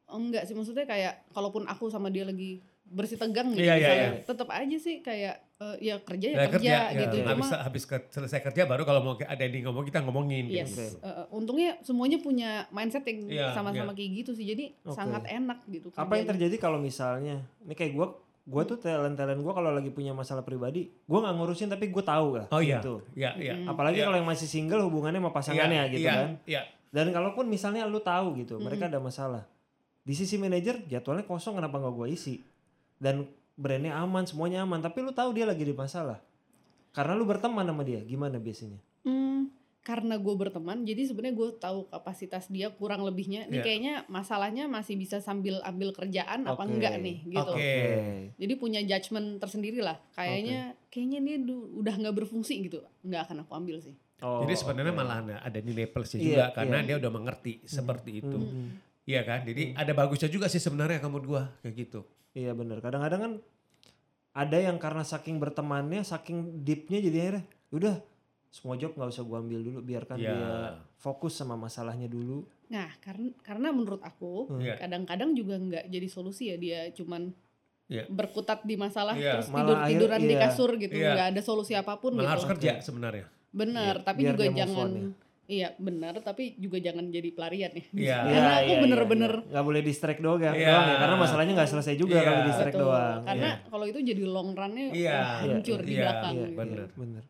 [0.07, 4.09] enggak sih maksudnya kayak kalaupun aku sama dia lagi bersih tegang gitu Iya, iya, misalnya,
[4.23, 6.99] tetap aja sih kayak eh, ya kerja ya Ya, kerja, ya.
[6.99, 10.45] gitu Habis, cuma habis ke- selesai kerja baru kalau mau ada yang ngomong kita ngomongin.
[10.45, 11.01] yes gitu.
[11.01, 14.93] Eh, untungnya semuanya punya mindset yang Iya, sama-sama kayak gitu sih jadi Oke.
[14.93, 18.13] sangat enak gitu Apa yang terjadi kalau misalnya ini kayak gua
[18.45, 22.05] gua tuh talent talent gua kalau lagi punya masalah pribadi, gua nggak ngurusin tapi gua
[22.05, 22.47] tahu lah.
[22.53, 22.77] Oh iya.
[22.79, 23.01] Gitu.
[23.17, 23.53] Iya, iya.
[23.57, 23.67] Mm.
[23.67, 24.05] Apalagi Iya.
[24.05, 26.29] kalau yang masih single hubungannya sama pasangannya Iya, gitu iya, kan.
[26.45, 26.61] Iya.
[26.93, 28.63] Dan kalaupun misalnya lu tahu gitu, Mm.
[28.63, 29.43] mereka ada masalah.
[30.05, 32.45] Di sisi manajer jadwalnya kosong kenapa nggak gua isi?
[33.01, 33.25] Dan
[33.57, 36.21] brandnya aman, semuanya aman, tapi lu tahu dia lagi di masalah.
[36.93, 38.77] Karena lu berteman sama dia, gimana biasanya?
[39.03, 39.49] Hmm,
[39.85, 43.63] karena gue berteman jadi sebenarnya gue tahu kapasitas dia kurang lebihnya ini Iya.
[43.63, 46.73] kayaknya masalahnya masih bisa sambil ambil kerjaan apa Oke.
[46.73, 47.77] enggak nih gitu Oke.
[48.33, 53.45] jadi punya judgement tersendiri lah kayaknya kayaknya dia du- udah nggak berfungsi gitu nggak akan
[53.45, 54.99] aku ambil sih Oh, Jadi sebenarnya oke.
[55.03, 56.87] malah ada- nilai plusnya Iya, juga karena iya.
[56.87, 58.31] dia udah mengerti seperti itu.
[58.33, 58.69] Hmm, hmm.
[59.03, 59.43] Iya kan?
[59.43, 62.07] Jadi ada bagusnya juga sih sebenarnya kamu gua kayak gitu.
[62.31, 62.79] Iya benar.
[62.79, 63.33] Kadang-kadang kan
[64.31, 67.95] ada yang karena saking bertemannya, saking deepnya jadi akhirnya udah
[68.55, 70.31] semua job nggak usah gua ambil dulu, biarkan Iya.
[70.31, 70.47] dia
[70.95, 72.47] fokus sama masalahnya dulu.
[72.65, 74.57] nah karena karena menurut aku Hmm.
[74.57, 74.73] Iya.
[74.79, 77.29] kadang-kadang juga nggak jadi solusi ya dia cuman
[77.85, 78.09] Iya.
[78.09, 79.37] berkutat di masalah Iya.
[79.37, 80.41] terus Malah tidur akhir- tiduran di iya.
[80.41, 81.11] kasur gitu Iya.
[81.11, 83.25] nggak ada solusi apa pun Malah harus gitu kerja sebenarnya.
[83.51, 85.05] bener Iya, tapi biar juga jangan ya.
[85.47, 88.17] iya benar tapi juga jangan jadi pelarian ya Iya.
[88.25, 89.49] karena aku bener-bener iya.
[89.51, 90.65] nggak boleh distract doang ya, Iya.
[90.65, 92.25] doang ya, karena masalahnya nggak selesai juga Iya.
[92.25, 92.85] kalau distract Betul.
[92.89, 93.19] doang.
[93.21, 93.69] karena Iya.
[93.69, 95.13] kalau itu jadi long runnya Iya.
[95.13, 96.57] wah, hancur di Iya, belakang Iya, gitu.
[96.57, 96.87] bener.
[96.97, 97.23] bener.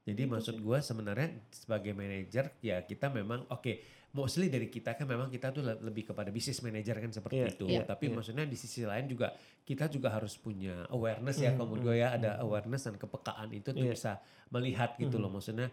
[0.00, 3.78] Jadi maksud gue sebenarnya sebagai manajer ya kita memang oke
[4.10, 7.48] mostly dari kita kan memang kita tuh le- lebih kepada business manager kan seperti Iya,
[7.52, 7.66] itu.
[7.68, 8.14] iya, Tapi iya.
[8.16, 9.30] maksudnya di sisi lain juga
[9.62, 12.96] kita juga harus punya awareness ya Hmm, kalau menurut hmm, gue ya ada awareness dan
[12.98, 13.92] kepekaan itu tuh Iya.
[13.94, 14.12] bisa
[14.50, 15.22] melihat gitu Hmm.
[15.22, 15.68] loh maksudnya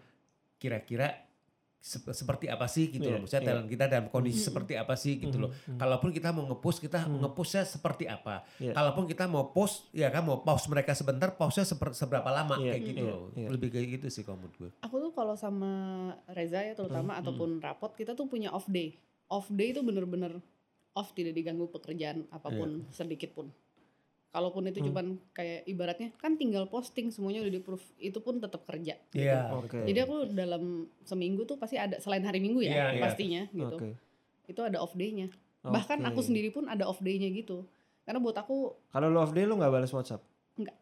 [0.57, 1.26] kira-kira
[1.79, 3.49] seperti apa sih gitu Iya, loh maksudnya iya.
[3.49, 4.47] talent kita dalam kondisi Hmm.
[4.49, 5.49] seperti apa sih gitu loh.
[5.71, 7.21] Kalaupun kita mau nge-push kita Hmm.
[7.21, 8.43] nge-pushnya seperti apa.
[8.57, 8.73] Iya.
[8.73, 12.71] Kalaupun kita mau post ya kan mau pause mereka sebentar pause-nya seper- seberapa lama Iya,
[12.71, 13.29] kayak gitu iya, loh.
[13.33, 13.47] iya.
[13.47, 14.71] Lebih kayak gitu sih kalau menurut gue.
[14.79, 15.71] aku tuh kalau sama
[16.27, 20.43] Reza ya terutama Hmm, ataupun rapot kita tuh punya off day off day itu bener-bener
[20.91, 23.47] off tidak diganggu pekerjaan apa pun sedikit pun
[24.29, 24.87] kalaupun itu Hmm.
[24.87, 29.23] cuman kayak ibaratnya kan tinggal posting semuanya udah di proof itu pun tetap kerja gitu.
[29.23, 29.55] Iya.
[29.55, 29.81] Oke.
[29.83, 30.63] jadi aku dalam
[31.01, 33.01] seminggu tuh pasti ada selain hari minggu ya Iya, iya.
[33.01, 33.89] pastinya gitu Oke.
[34.45, 35.31] itu ada off day-nya
[35.63, 36.07] bahkan Oke.
[36.09, 37.65] aku sendiri pun ada off day-nya gitu
[38.03, 40.23] karena buat aku Kalau lu off day lu nggak balas WhatsApp?
[40.55, 40.75] Nggak.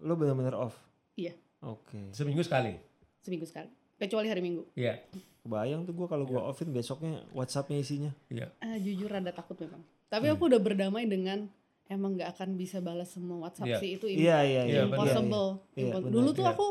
[0.00, 0.74] Lu bener-bener off?
[1.14, 1.34] Iya.
[1.60, 2.10] Oke.
[2.10, 2.74] Seminggu sekali.
[3.18, 5.00] seminggu sekali kecuali hari minggu Iya.
[5.40, 8.10] Kebayang tuh gua kalau gua offin besoknya WhatsAppnya isinya.
[8.28, 8.48] Iya.
[8.58, 9.80] Ah, jujur rada takut memang.
[10.06, 10.34] Tapi Hmm.
[10.34, 11.48] aku udah berdamai dengan
[11.86, 13.76] emang nggak akan bisa balas semua WhatsApp Iya.
[13.78, 14.80] sih itu Iya iya Iya, iya.
[14.82, 14.90] benar.
[14.90, 15.48] impossible.
[15.70, 16.12] Iya, Impo- benar.
[16.12, 16.52] Dulu tuh Iya.
[16.52, 16.66] aku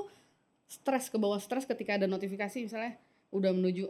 [0.65, 2.97] stres ke bawah stres ketika ada notifikasi misalnya
[3.30, 3.84] udah menuju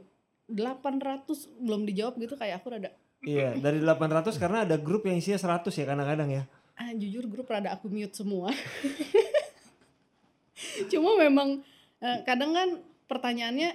[0.46, 2.90] 800 belum dijawab gitu kayak aku rada
[3.22, 6.44] Iya, dari 800 karena ada grup yang isinya 100 ya kadang-kadang ya.
[6.74, 8.52] ah jujur grup rada aku mute semua.
[10.90, 11.62] Cuma memang
[12.00, 12.68] eh, kadang kan
[13.06, 13.70] pertanyaannya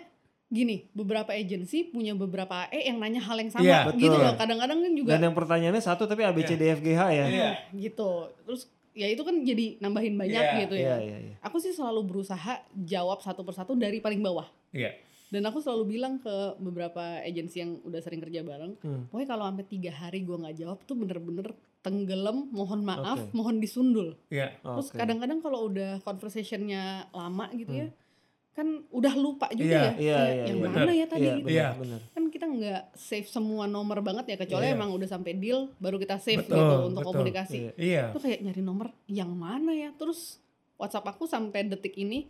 [0.49, 4.25] gini, beberapa agensi punya beberapa AE yang nanya hal yang sama gitu betul.
[4.25, 4.35] loh.
[4.35, 7.03] Kadang-kadang kan juga Dan yang pertanyaannya satu tapi A B C D F G H
[7.13, 7.25] ya.
[7.29, 7.51] Iya.
[7.77, 8.33] gitu.
[8.49, 8.65] Terus
[8.97, 10.97] ya itu kan jadi nambahin banyak Iya, gitu ya.
[10.99, 11.35] iya iya.
[11.45, 14.49] Aku sih selalu berusaha jawab satu persatu dari paling bawah.
[14.73, 14.97] Iya.
[15.29, 19.13] Dan aku selalu bilang ke beberapa agensi yang udah sering kerja bareng, Hmm.
[19.13, 21.53] pokoknya kalau sampai tiga hari gua nggak jawab tuh bener-bener
[21.85, 23.37] tenggelam, mohon maaf, Oke.
[23.37, 24.17] mohon disundul.
[24.33, 24.57] Iya.
[24.59, 27.89] Terus kadang-kadang kalau udah conversationnya lama gitu ya,
[28.59, 29.93] kan udah lupa juga Iya, ya.
[30.03, 30.67] iya, kayak iya, yang iya.
[30.67, 31.47] mana ya tadi Iya, gitu.
[31.47, 31.69] benar, Iya.
[31.79, 32.01] benar.
[32.11, 34.75] Kan kita nggak save semua nomor banget ya, kecuali Iya.
[34.75, 37.11] emang udah sampai deal, baru kita save Betul, gitu untuk betul.
[37.15, 37.59] komunikasi.
[37.63, 37.73] Iya.
[37.79, 38.03] Iya.
[38.11, 39.95] Tuh kayak nyari nomor yang mana ya.
[39.95, 40.43] Terus
[40.75, 42.27] WhatsApp aku sampai detik ini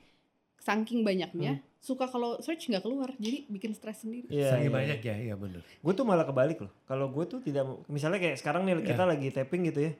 [0.60, 4.28] saking banyaknya suka kalau search nggak keluar jadi bikin stres sendiri.
[4.28, 4.36] Hmm.
[4.36, 4.48] Iya.
[4.52, 4.74] Sering iya.
[4.76, 5.64] banyak ya, iya benar.
[5.64, 6.72] Gue tuh malah kebalik loh.
[6.84, 9.10] Kalau gue tuh tidak misalnya kayak sekarang nih kita Iya.
[9.16, 9.92] lagi tapping gitu ya.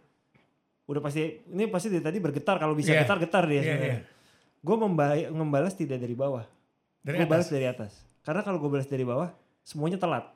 [0.84, 3.08] Udah pasti ini pasti dari tadi bergetar kalau bisa Iya.
[3.08, 4.00] getar-getar dia Iya, sebenarnya.
[4.58, 4.76] Gue
[5.30, 6.44] membalas tidak dari bawah.
[7.00, 7.94] Dari gue balas dari atas.
[8.20, 9.30] Karena kalau gue balas dari bawah
[9.62, 10.26] semuanya telat.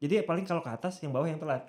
[0.00, 1.68] Jadi paling kalau ke atas yang bawah yang telat.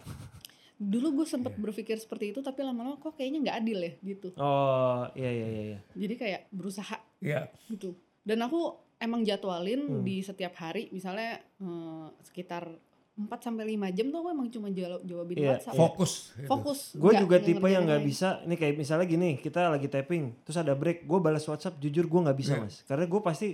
[0.82, 1.62] Dulu gue sempet Iya.
[1.62, 4.28] berpikir seperti itu tapi lama-lama kok kayaknya nggak adil ya gitu.
[4.40, 5.62] Oh iya iya iya.
[5.76, 5.80] iya.
[5.94, 7.52] Jadi kayak berusaha Iya.
[7.70, 7.94] gitu.
[8.26, 10.02] Dan aku emang jadwalin Hmm.
[10.02, 12.66] di setiap hari misalnya eh, sekitar
[13.22, 15.76] 4 sampai 5 jam tuh aku emang cuma jawab jawabin Iya, WhatsApp.
[15.76, 16.12] Fokus.
[16.32, 16.48] gitu.
[16.48, 16.80] Fokus.
[16.94, 18.42] Gue juga tipe yang nggak bisa.
[18.42, 22.20] Ini kayak misalnya gini, kita lagi tapping, terus ada break, gue balas WhatsApp, jujur gue
[22.22, 22.62] nggak bisa Iya.
[22.62, 22.76] mas.
[22.84, 23.48] Karena gue pasti,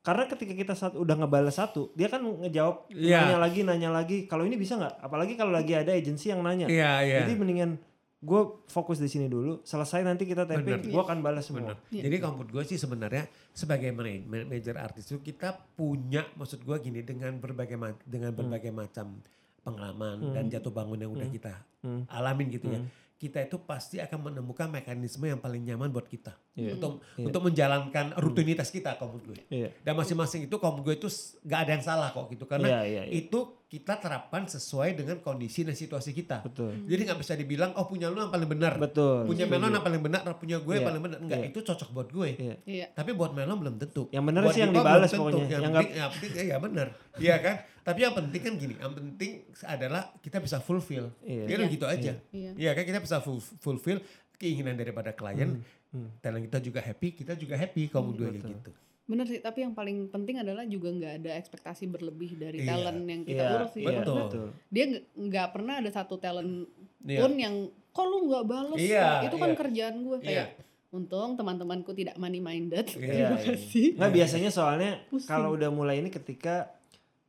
[0.00, 3.20] karena ketika kita saat udah ngebalas satu, dia kan ngejawab, Iya.
[3.20, 4.24] nanya lagi, nanya lagi.
[4.24, 4.96] Kalau ini bisa nggak?
[4.98, 6.64] Apalagi kalau lagi ada agensi yang nanya.
[6.66, 7.18] Iya, iya.
[7.22, 7.76] Jadi mendingan
[8.20, 9.60] gue fokus di sini dulu.
[9.62, 10.80] Selesai nanti kita tapping, Bener.
[10.86, 11.72] gue akan balas Bener.
[11.72, 11.88] semua.
[11.88, 12.02] Iya.
[12.04, 16.76] Jadi kalau menurut gue sih sebenarnya sebagai mana- manajer artis itu kita punya maksud gue
[16.78, 19.16] gini dengan berbagai ma- dengan berbagai macam
[19.60, 22.04] pengalaman dan jatuh bangun yang udah kita Hmm.
[22.06, 22.80] alamin gitu ya.
[23.16, 26.72] Kita itu pasti akan menemukan mekanisme yang paling nyaman buat kita Iya.
[26.74, 27.26] untuk Iya.
[27.26, 29.38] untuk menjalankan rutinitas kita kalau menurut gue.
[29.50, 29.68] Iya.
[29.78, 31.08] Dan masing-masing itu kalau menurut gue itu
[31.42, 33.12] nggak ada yang salah kok gitu karena Iya, iya, iya.
[33.14, 36.42] itu kita terapkan sesuai dengan kondisi dan situasi kita.
[36.42, 36.74] Betul.
[36.90, 38.74] Jadi nggak bisa dibilang oh punya lu yang paling benar.
[38.74, 39.30] Betul.
[39.30, 39.62] Punya setuju.
[39.62, 41.18] Melon yang paling benar, punya gue Iya, paling benar.
[41.22, 41.48] Enggak, iya.
[41.54, 42.28] itu cocok buat gue.
[42.34, 42.54] Iya.
[42.66, 42.86] Iya.
[42.90, 44.10] Tapi buat Melon belum tentu.
[44.10, 45.44] Yang benar sih yang dibalas pokoknya.
[45.46, 46.88] Yang Yang penting, yang penting ya benar.
[47.20, 47.56] Iya kan?
[47.86, 49.30] Tapi yang penting kan gini, yang penting
[49.62, 51.14] adalah kita bisa fulfill.
[51.22, 51.44] Iya.
[51.46, 52.12] Ya udah gitu aja.
[52.34, 52.50] Iya.
[52.58, 53.22] Iya kan kita bisa
[53.62, 54.02] fulfill
[54.34, 55.62] keinginan daripada klien.
[55.94, 56.18] hmm.
[56.18, 58.50] Talent kita juga happy, kita juga happy kalau gue kayak betul.
[58.50, 58.72] gitu.
[59.02, 62.68] Bener sih, tapi yang paling penting adalah juga nggak ada ekspektasi berlebih dari Iya.
[62.70, 63.82] talent yang kita Iya, urus sih.
[63.82, 64.16] iya, Betul.
[64.22, 64.46] betul.
[64.68, 67.18] Dia nggak- pernah ada satu talent Iya.
[67.18, 67.54] pun yang
[67.90, 69.56] kok lu nggak bales Iya, Nah, itu kan iya.
[69.56, 70.24] kerjaan gue Iya.
[70.24, 70.46] kayak
[70.90, 73.46] untung teman-temanku tidak money minded Iya, terima iya.
[73.48, 74.90] kasih Nggak biasanya soalnya
[75.24, 76.70] kalau udah mulai ini ketika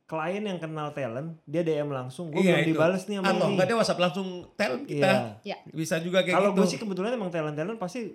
[0.04, 2.70] klien yang kenal talent, dia DM langsung, gue Iya, belum itu.
[2.70, 3.50] dibales nih sama Atau ini.
[3.50, 5.08] enggak dia WhatsApp langsung talent kita.
[5.40, 5.56] Iya.
[5.56, 6.58] ya Bisa juga kayak Kalau gitu.
[6.58, 8.12] gue sih kebetulan emang talent-talent pasti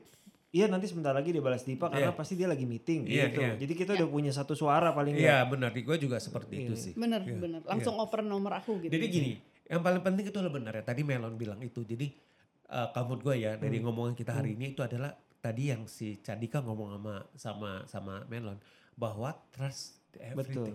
[0.48, 2.16] Iya nanti sebentar lagi dia balas Dipa karena Iya.
[2.16, 3.40] pasti dia lagi meeting Iya, gitu.
[3.42, 3.54] iya.
[3.58, 4.00] Jadi kita Iya.
[4.00, 6.80] udah punya satu suara paling Iya benar, di gue juga seperti itu Iya.
[6.82, 6.94] sih.
[6.96, 9.32] bener Iya, bener langsung oper nomor aku gitu Jadi gini,
[9.66, 10.84] yang paling penting itu adalah benar ya.
[10.84, 11.84] Tadi Melon bilang itu.
[11.84, 12.08] Jadi
[12.66, 13.86] eh, kalau menurut gue ya dari Hmm.
[13.86, 18.60] ngomongan kita hari ini itu adalah tadi yang si Candika ngomong sama sama sama Melon
[18.94, 20.68] bahwa trust everything.
[20.68, 20.72] betul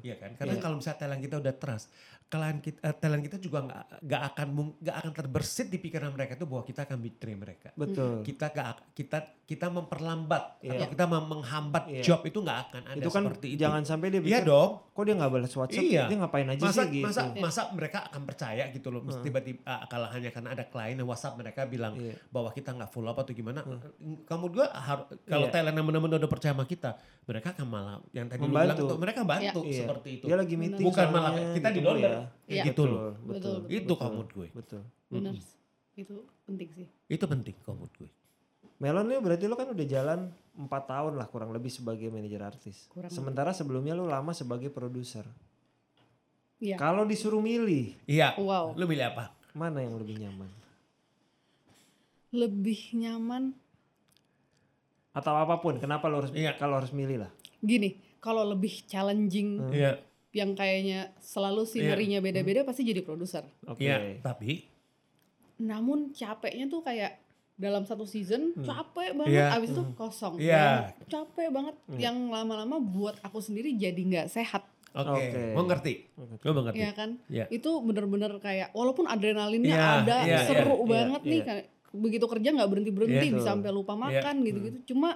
[0.00, 0.30] Iya kan?
[0.34, 0.62] Karena Iya.
[0.62, 1.86] kalau misalnya talent kita udah trust,
[2.24, 4.46] klien kita, eh, talent kita juga nggak nggak akan
[4.78, 7.68] nggak akan terbersit di pikiran mereka itu bahwa kita akan betray mereka.
[7.74, 10.76] betul Kita nggak kita kita memperlambat Iya.
[10.76, 12.02] atau kita menghambat Iya.
[12.02, 13.58] job itu nggak akan ada itu kan seperti itu.
[13.58, 14.70] jangan sampai dia Iya dong.
[14.92, 16.02] kok dia nggak balas WhatsApp Iya.
[16.04, 19.00] dia ngapain aja Masa sih gitu masa masa mereka akan percaya gitu loh.
[19.18, 22.12] Tiba-tiba ah, kalau hanya karena ada klien yang WhatsApp mereka bilang Iya.
[22.28, 23.64] bahwa kita nggak follow up atau gimana.
[24.24, 25.52] Kamu juga harus kalau Iya.
[25.54, 26.90] talent yang benar-benar udah percaya sama kita,
[27.24, 28.60] mereka akan malah yang tadi Membantu.
[28.68, 29.78] bilang itu mereka bantu Iya.
[29.84, 30.24] seperti itu.
[30.24, 32.00] dia lagi meeting Bukan malah kita didorong.
[32.00, 32.20] ya.
[32.44, 32.62] Iya.
[32.66, 33.16] Gitu loh.
[33.22, 33.72] betul Betul.
[33.72, 34.48] Itu menurut gue.
[34.52, 35.32] betul benar
[35.94, 38.10] itu penting sih Itu penting menurut gue.
[38.78, 42.86] Melon nih berarti lo kan udah jalan 4 tahun lah kurang lebih sebagai manajer artis.
[42.86, 45.26] Kurang Sementara sebelumnya lo lama sebagai produser.
[46.58, 46.74] Iya.
[46.74, 48.34] Kalau disuruh milih, Iya.
[48.36, 49.34] wow Lu milih apa?
[49.50, 50.50] mana yang lebih nyaman?
[52.28, 53.56] lebih nyaman
[55.10, 56.54] Atau apa pun, kenapa lo harus Iya.
[56.54, 57.30] kalau harus milih lah?
[57.58, 59.72] gini kalau lebih challenging Hmm.
[59.72, 59.92] Iya.
[60.30, 63.80] yang kayaknya selalu sinerinya beda-beda pasti jadi produser Oke.
[63.82, 64.20] Iya.
[64.20, 64.68] Tapi
[65.58, 67.18] namun capeknya tuh kayak
[67.54, 69.46] dalam satu season capek banget Iya.
[69.52, 70.94] abis itu kosong Iya.
[70.94, 75.42] Dan capek banget yang lama-lama buat aku sendiri jadi nggak sehat oke, Oke.
[75.52, 75.92] mau ngerti.
[76.38, 76.78] Gue mengerti.
[76.78, 77.50] ya kan Iya.
[77.50, 81.46] itu bener-bener kayak walaupun adrenalinnya Iya, ada iya, seru iya, banget iya, nih iya.
[81.48, 83.48] kayak begitu kerja nggak berhenti berhenti Iya, bisa betul.
[83.50, 84.00] sampai lupa Iya.
[84.04, 85.10] makan gitu-gitu cuma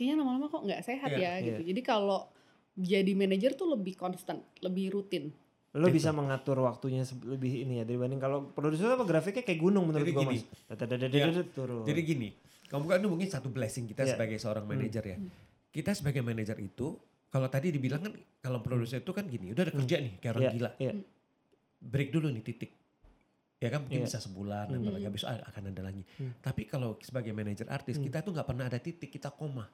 [0.00, 1.68] kayaknya lama-lama kok nggak sehat Iya, ya gitu iya.
[1.68, 2.32] jadi kalau
[2.72, 5.28] jadi manajer tuh lebih konstan lebih rutin
[5.70, 6.00] Lo Gitu.
[6.00, 10.14] bisa mengatur waktunya lebih ini ya dibanding kalau produser apa grafiknya kayak gunung menurut Jadi
[10.16, 10.38] gua gini.
[10.42, 10.66] mas.
[10.66, 11.86] Dadadadadadad, turun.
[11.86, 12.28] Jadi gini,
[12.66, 14.18] kamu kan mungkin satu blessing kita Iya.
[14.18, 15.16] sebagai seorang manajer ya.
[15.70, 18.10] Kita sebagai manajer itu, kalau tadi dibilang kan,
[18.42, 20.70] kalau produser itu kan gini, udah ada kerja nih kayak orang Iya, gila.
[20.74, 20.92] iya.
[21.78, 22.70] Break dulu nih titik.
[23.56, 24.06] Ya kan mungkin Iya.
[24.08, 26.02] bisa sebulan, dan lagi habis ah, akan ada lagi.
[26.18, 26.34] Hmm.
[26.42, 29.70] Tapi kalau sebagai manajer artis, kita tuh nggak pernah ada titik, kita koma.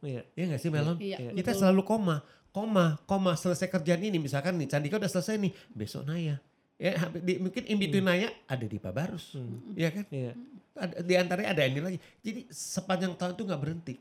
[0.00, 0.22] Iya.
[0.30, 0.96] Iya nggak sih Melon?
[0.98, 1.60] iya Kita betul.
[1.60, 2.16] selalu koma,
[2.50, 3.32] koma, koma.
[3.34, 6.36] Selesai kerjaan ini, misalkan nih Candika udah selesai nih, besok Naya.
[6.74, 9.72] Ya, di- mungkin in between Naya ada di Barus, Hmm.
[9.72, 10.04] ya kan?
[10.08, 10.32] Iya.
[10.74, 11.98] Ada, di antaranya ada ini lagi.
[12.20, 13.94] Jadi sepanjang tahun itu nggak berhenti.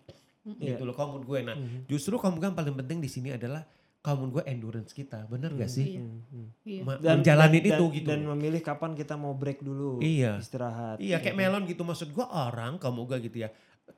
[0.43, 0.75] Iya.
[0.75, 1.39] Gitu loh kalau menurut gue.
[1.45, 1.87] Nah, Mhm.
[1.87, 3.63] justru kamu kan paling penting di sini adalah
[4.03, 5.23] menurut gue endurance kita.
[5.25, 5.95] Bener gak sih?
[5.95, 6.01] Iya.
[6.01, 6.47] Hmm, hmm.
[6.65, 6.81] Iya.
[6.83, 7.23] Ma- Dan,
[7.55, 8.07] itu dan- gitu.
[8.09, 10.03] Dan memilih kapan kita mau break dulu.
[10.03, 10.35] Iya.
[10.35, 10.99] Istirahat.
[10.99, 13.49] Iya kayak melon gitu maksud gue orang kamu gue gitu ya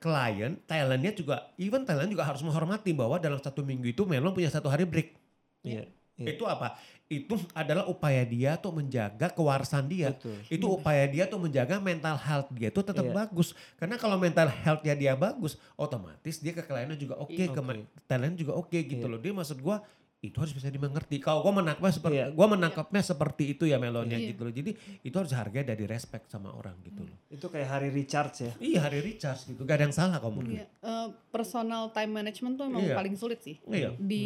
[0.05, 4.53] klien talentnya juga even talent juga harus menghormati bahwa dalam satu minggu itu melon punya
[4.53, 5.17] satu hari break
[5.65, 5.89] Iya.
[6.15, 6.37] Iya.
[6.37, 10.37] itu apa itu adalah upaya dia tuh menjaga kewarasan dia Betul.
[10.47, 13.13] itu upaya dia tuh menjaga mental health dia itu tetap Iya.
[13.15, 17.49] bagus karena kalau mental healthnya dia bagus otomatis dia ke kliennya juga oke Iya.
[17.49, 17.65] ke Oke.
[17.65, 19.11] ma- talent juga oke gitu Iya.
[19.11, 19.81] loh dia maksud gua
[20.17, 22.27] itu harus bisa dimengerti kalau gua menangkapnya seperti Iya.
[22.31, 24.27] gua menangkapnya seperti itu ya melonnya Iya.
[24.31, 27.89] gitu loh jadi itu harus harga dari respect sama orang gitu loh Itu kayak hari
[27.89, 28.53] recharge ya.
[28.57, 32.65] iya hari recharge gitu gak ada yang salah kamu Iya, eh, personal time management tuh
[32.65, 32.95] emang Iya.
[32.95, 33.59] paling sulit sih.
[33.65, 33.93] Iya.
[33.95, 34.23] Di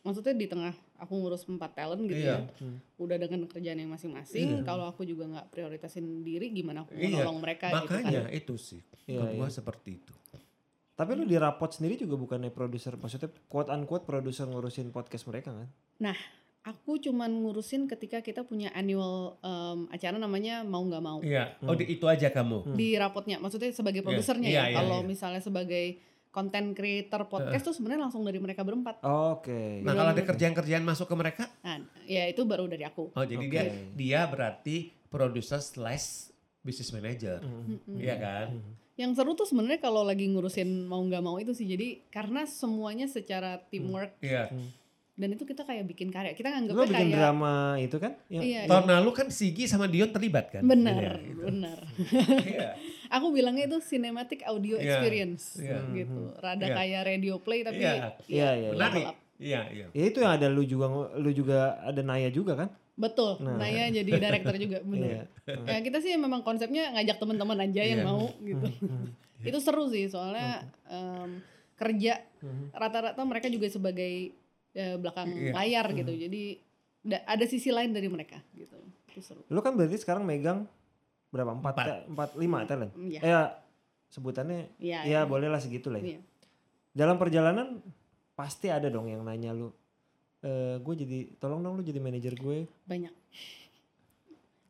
[0.00, 2.42] maksudnya di tengah aku ngurus empat talent gitu Iya.
[2.42, 2.54] ya.
[2.58, 2.78] Hmm.
[2.96, 4.48] Udah dengan kerjaan yang masing-masing.
[4.56, 4.64] Iya.
[4.64, 8.32] Kalau aku juga nggak prioritasin diri, gimana aku mau Iya, nolong mereka gitu makanya kan.
[8.32, 9.52] itu sih Iya, kalau gua iya.
[9.52, 10.14] seperti itu
[11.02, 12.94] Tapi lu di rapot sendiri juga bukannya produser.
[12.94, 15.66] Maksudnya quote unquote produser ngurusin podcast mereka kan?
[16.62, 21.18] Aku cuman ngurusin ketika kita punya annual em, acara namanya mau nggak mau.
[21.18, 21.74] iya oh Hmm.
[21.76, 24.64] di- itu aja kamu Di rapotnya, maksudnya sebagai Iya, produsernya iya, ya.
[24.70, 25.08] iya, Kalau iya.
[25.08, 25.98] misalnya sebagai
[26.30, 29.02] content creator podcast tuh sebenarnya langsung dari mereka berempat.
[29.02, 29.82] Oke.
[29.82, 33.10] nah kalau ada kerjaan-kerjaan masuk ke mereka Nah, ya itu baru dari aku.
[33.10, 33.50] Oh jadi Oke.
[33.50, 33.62] dia
[33.92, 34.76] dia berarti
[35.08, 37.74] producer slash business manager, Hmm.
[37.74, 37.98] Mm-mm.
[37.98, 38.46] iya kan?
[39.02, 41.66] Yang seru tuh sebenarnya kalau lagi ngurusin mau nggak mau itu sih.
[41.66, 44.46] Jadi karena semuanya secara teamwork Iya.
[45.12, 46.32] dan itu kita kayak bikin karya.
[46.32, 48.12] Kita Lu nganggapnya bikin kayak drama itu kan?
[48.30, 50.62] Yang- Iya, Tahun lalu kan Sigi sama Dion terlibat kan?
[50.62, 51.42] benar, Iya, gitu.
[51.44, 51.78] benar.
[52.40, 52.68] Iya.
[53.18, 55.82] Aku bilangnya itu cinematic audio Iya, experience iya.
[55.92, 56.32] gitu.
[56.34, 56.74] Rada Iya.
[56.74, 57.92] kayak radio play tapi Iya.
[57.92, 58.70] Iya, iya, iya.
[58.72, 59.06] Menarik.
[59.36, 59.86] Iya, iya.
[59.90, 62.68] Ya itu yang ada lu juga lu juga ada Naya juga kan?
[63.02, 63.42] Betul.
[63.42, 63.58] Nah.
[63.58, 65.26] Naya jadi director juga benar.
[65.42, 65.58] Iya.
[65.66, 68.06] Ya kita sih memang konsepnya ngajak teman-teman aja yang Iya.
[68.06, 68.66] mau gitu.
[69.48, 71.42] itu seru sih soalnya em,
[71.74, 72.22] kerja
[72.70, 74.30] rata-rata mereka juga sebagai
[74.72, 75.52] eh, belakang Iya.
[75.52, 76.12] layar gitu.
[76.12, 76.42] Jadi
[77.02, 78.78] da- ada sisi lain dari mereka gitu.
[79.10, 79.42] Itu seru.
[79.46, 80.64] Lu kan berarti sekarang megang
[81.28, 81.50] berapa?
[81.50, 81.98] Empat, Empat.
[82.06, 82.94] empat lima talent.
[82.94, 83.18] Iya.
[83.18, 83.40] Eh, ya
[84.08, 85.00] sebutannya Iya.
[85.04, 86.14] ya bolehlah segitu lah ya.
[86.14, 86.20] Iya.
[86.92, 87.82] Dalam perjalanan
[88.32, 89.74] pasti ada dong yang nanya lu.
[90.42, 92.66] Eh, gue jadi tolong dong lu jadi manajer gue.
[92.84, 93.14] Banyak.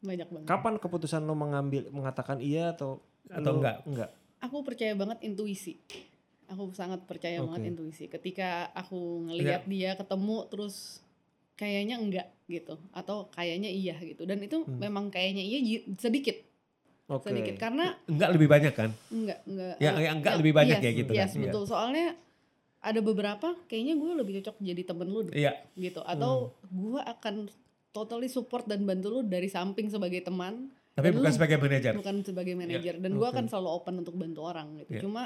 [0.02, 0.46] Banyak banget.
[0.46, 3.76] Kapan keputusan lu mengambil mengatakan iya atau Atau lu enggak?
[3.88, 4.10] Enggak.
[4.42, 5.78] Aku percaya banget intuisi.
[6.50, 7.48] Aku sangat percaya Oke.
[7.48, 8.04] banget intuisi.
[8.04, 11.00] Ketika aku ngelihat dia ketemu terus
[11.54, 14.28] kayaknya enggak gitu atau kayaknya iya gitu.
[14.28, 14.76] Dan itu Hmm.
[14.76, 15.58] memang kayaknya iya
[15.96, 16.36] sedikit.
[17.08, 17.28] Oke.
[17.28, 18.90] sedikit karena Enggak lebih banyak kan?
[19.12, 21.28] enggak enggak Ya, eh, ya, enggak lebih banyak yes, ya gitu yes, kan?
[21.28, 21.42] Iya.
[21.44, 22.06] betul soalnya
[22.82, 25.54] ada beberapa kayaknya gue lebih cocok jadi temen lu deh, Iya.
[25.72, 27.46] gitu atau gue akan
[27.88, 31.92] totally support dan bantu lu dari samping sebagai teman Tapi bukan lu- sebagai manajer.
[31.94, 35.00] bukan sebagai manajer dan gue akan selalu open untuk bantu orang gitu Iya.
[35.00, 35.22] cuma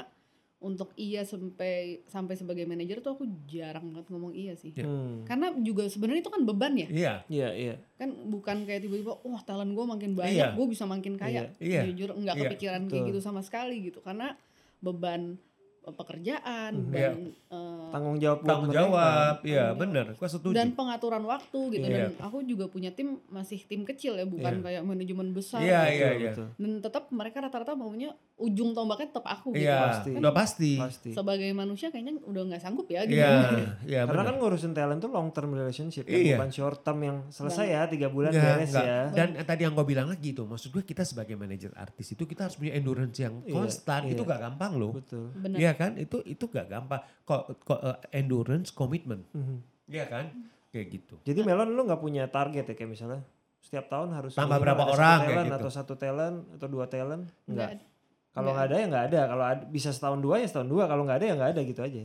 [0.57, 4.83] untuk iya sampai sampai sebagai manajer tuh aku jarang banget ngomong iya sih Iya.
[4.83, 5.21] Hmm.
[5.23, 7.13] karena juga sebenarnya itu kan beban ya Iya.
[7.27, 7.75] Iya, iya.
[7.95, 10.53] kan bukan kayak tiba-tiba wah talent gue makin banyak Iya.
[10.53, 11.85] gue bisa makin kaya Iya.
[11.85, 13.09] jujur nggak Iya, kepikiran kayak betul.
[13.11, 14.33] gitu sama sekali gitu karena
[14.77, 15.41] beban
[15.89, 16.91] pekerjaan Mhm.
[16.91, 17.13] dan
[17.47, 19.35] eh, Tanggung jawab Tanggung jawab.
[19.41, 20.11] Iya, benar.
[20.13, 20.51] Gua setuju.
[20.51, 22.11] dan pengaturan waktu gitu Iya.
[22.11, 24.63] dan aku juga punya tim masih tim kecil ya bukan Iya.
[24.63, 25.93] kayak manajemen besar Iya, gitu.
[25.93, 26.31] iya, Betul, iya.
[26.31, 26.47] betul.
[26.57, 30.11] dan tetap mereka rata-rata maunya ujung tombaknya tetap aku gitu Iya, pasti.
[30.13, 30.71] udah pasti.
[30.77, 31.09] Pasti.
[31.09, 33.33] sebagai manusia kayaknya udah nggak sanggup ya gitu Iya,
[33.81, 36.37] iya Karena kan ngurusin talent tuh long term relationship ya, Iya.
[36.37, 38.85] bukan short term yang selesai ya tiga bulan Enggak, beres enggak.
[38.85, 38.99] ya.
[39.11, 42.23] Dan eh, tadi yang gue bilang lagi tuh, maksud gue kita sebagai manajer artis itu
[42.23, 44.01] kita harus punya endurance yang Iya, konstan.
[44.05, 44.29] Itu iya.
[44.29, 44.91] gak gampang loh.
[44.93, 45.25] Betul.
[45.33, 45.91] benar Iya kan?
[45.95, 47.01] Itu itu gak gampang.
[47.23, 49.25] Kok kok eh, endurance, komitmen.
[49.31, 49.57] Mhm.
[49.87, 50.25] Iya kan?
[50.69, 51.15] Kayak gitu.
[51.23, 53.25] Jadi Melon lu nggak punya target ya kayak misalnya
[53.57, 55.57] setiap tahun harus Tambah berapa orang kayak gitu.
[55.57, 57.73] atau satu talent atau dua talent enggak.
[57.73, 57.95] Nggak-
[58.37, 59.19] Kalau nggak ada ya nggak ada.
[59.25, 60.83] Kalau bisa setahun dua ya setahun dua.
[60.85, 62.03] Kalau nggak ada ya nggak ada gitu aja.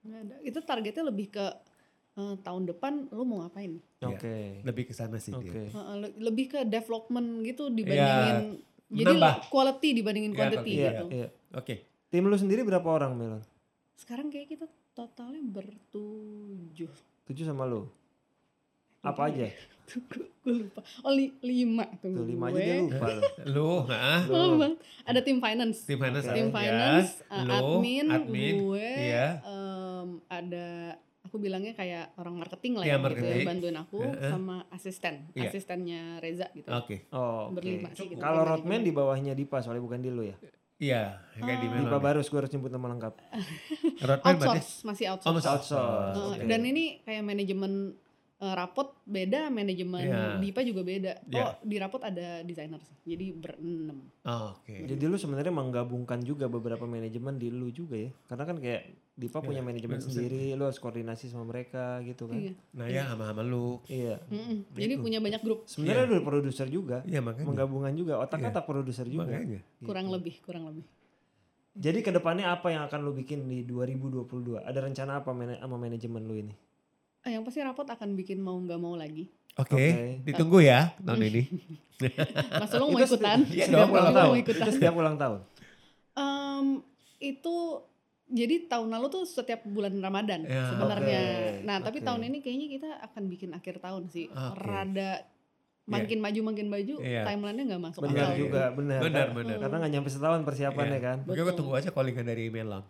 [0.00, 1.44] nggak ada itu targetnya lebih ke
[2.16, 4.08] eh, tahun depan lu mau ngapain Iya.
[4.10, 4.36] Oke.
[4.64, 5.44] Lebih ke sana sih Oke.
[5.46, 5.68] dia.
[5.94, 8.56] Le- lebih ke development gitu dibandingin
[8.88, 9.12] jadi Iya.
[9.12, 9.34] menambah.
[9.48, 11.04] quality dibandingin Iya, quantity iya, gitu.
[11.10, 11.28] Iya.
[11.52, 11.74] Oke.
[12.08, 13.42] Tim lu sendiri berapa orang Melon?
[13.94, 16.90] Sekarang kayak kita totalnya bertujuh.
[17.24, 17.86] Tujuh sama lu.
[19.00, 19.52] Apa aja?
[19.90, 20.26] Gue
[20.56, 20.80] lupa.
[21.00, 22.10] Oh li- lima tuh.
[22.12, 22.62] Tuh lima aja gue.
[22.62, 23.22] dia lupa lu.
[23.46, 24.72] Lu, nah, Oh.
[25.02, 25.84] Ada tim finance.
[25.84, 26.26] tim finance.
[26.26, 26.52] Tim ya.
[26.52, 29.28] finance, uh, Lu, admin, admin, gue, Iya.
[29.42, 30.66] em, ada
[31.20, 33.44] aku bilangnya kayak orang marketing lah Iya, ya, gitu, marketing.
[33.44, 34.30] bantuin aku Heeh.
[34.30, 35.48] sama asisten, Iya.
[35.48, 36.66] asistennya Reza gitu.
[36.68, 37.06] Oke.
[37.10, 37.60] Oh, oke.
[37.60, 38.18] Berlima sih gitu.
[38.18, 40.34] Kalau Tim Rodman di bawahnya Dipa soalnya bukan di lu ya.
[40.80, 41.76] Iya, kayak di Ah.
[41.78, 43.14] Dipa Barus gue harus nyebut nama lengkap.
[44.00, 45.36] Outsource, masih Oh, outsource.
[45.36, 46.16] masih Outsource.
[46.16, 46.44] Uh, Oke.
[46.46, 47.72] Dan ini kayak manajemen
[48.40, 50.40] uh, rapot beda, manajemen Iya.
[50.40, 51.12] Dipa juga beda.
[51.28, 51.44] Iya.
[51.44, 54.00] Oh di rapot ada desainer sih, jadi berenam.
[54.24, 54.88] Oh, Oke.
[54.88, 58.10] Jadi lu sebenarnya menggabungkan juga beberapa manajemen di lu juga ya.
[58.26, 58.82] Karena kan kayak
[59.20, 62.40] Dipa punya manajemen Iya, sendiri, lu harus koordinasi sama mereka gitu kan.
[62.40, 62.52] Iya.
[62.72, 63.76] Nah ya sama-sama lu.
[63.84, 64.16] Iya.
[64.32, 64.72] Mm-mm.
[64.72, 67.44] Jadi punya banyak grup, Sebenarnya lu produser juga, Iya makanya.
[67.52, 68.68] menggabungan juga, otak-otak Iya.
[68.72, 69.28] produser juga.
[69.28, 69.60] Makanya.
[69.84, 70.84] kurang lebih, kurang lebih.
[71.70, 74.64] Jadi ke depannya apa yang akan lu bikin di 2022?
[74.64, 76.54] Ada rencana apa sama manajemen lu ini?
[77.20, 79.28] Eh, yang pasti rapot akan bikin mau nggak mau lagi.
[79.54, 79.88] Oke, Oke.
[80.24, 81.42] ditunggu ya tahun ini.
[82.62, 83.44] Mas Ulung mau ikutan?
[83.44, 84.34] Iya Setiap dong, ulang Mau tahun.
[84.40, 84.62] ikutan.
[84.62, 85.38] Itu setiap ulang tahun.
[86.12, 86.66] Em,
[87.18, 87.56] itu
[88.26, 91.20] jadi tahun lalu tuh setiap bulan Ramadan Ya, sebenarnya.
[91.20, 92.06] oke, Nah, tapi oke.
[92.06, 94.30] tahun ini kayaknya kita akan bikin akhir tahun sih.
[94.30, 94.56] Oke.
[94.56, 95.28] Rada
[95.84, 97.26] makin maju makin maju, Iya.
[97.26, 98.38] timelinenya nggak masuk Benar akal.
[98.38, 98.98] juga, benar.
[99.02, 99.56] Benar, Karena- benar.
[99.58, 101.04] Karena nggak nyampe setahun persiapannya Iya.
[101.04, 101.18] kan.
[101.26, 102.82] Makanya gue tunggu aja callingan dari Melon.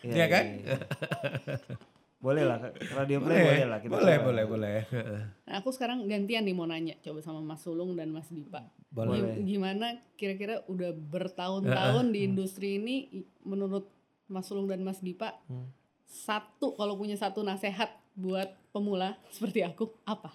[0.00, 0.44] Iya Iya kan?
[2.22, 2.58] boleh lah,
[2.92, 3.78] radio play Boleh, boleh lah.
[3.78, 4.24] kita boleh, coba.
[4.24, 4.76] boleh, boleh.
[4.86, 5.20] Heeh.
[5.42, 8.62] Nah, aku sekarang gantian nih mau nanya coba sama Mas Sulung dan Mas Dipa.
[8.88, 9.18] Boleh.
[9.18, 9.34] Boleh.
[9.36, 12.96] Gim- Gimana kira-kira udah bertahun-tahun di industri ini
[13.42, 13.90] menurut
[14.24, 15.66] Mas Sulung dan Mas Dipa Hmm.
[16.04, 20.30] satu kalau punya satu nasehat buat pemula seperti aku apa?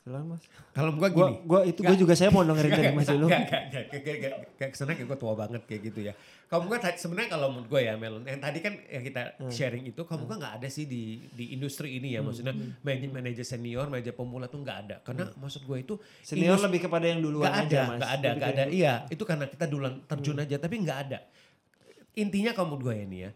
[0.00, 0.40] Silakan mas.
[0.72, 1.44] Kalau Gua, gini.
[1.44, 3.28] gua itu gua juga saya mau dengerin dari Mas Ulu.
[3.28, 6.12] Gak, gak, gak, gak, gak, gak, kesenang kayak gue tua banget kayak gitu ya.
[6.48, 9.52] Kamu kan sebenarnya kalau menurut gue ya Melon, yang tadi kan yang kita Hmm.
[9.52, 13.44] sharing itu, kamu kan nggak ada sih di di industri ini ya, maksudnya manajer manajer
[13.44, 14.96] senior, manajer pemula tuh nggak ada.
[15.00, 16.24] Karena maksud gue itu Hmm.
[16.24, 17.98] Senior industri- lebih kepada yang duluan Gak aja ada, mas.
[18.00, 18.64] gak ada, gak ada.
[18.66, 20.44] Iya, itu karena kita duluan terjun Hmm.
[20.48, 21.18] aja, tapi nggak ada.
[22.12, 23.30] Intinya kamu gue ini ya,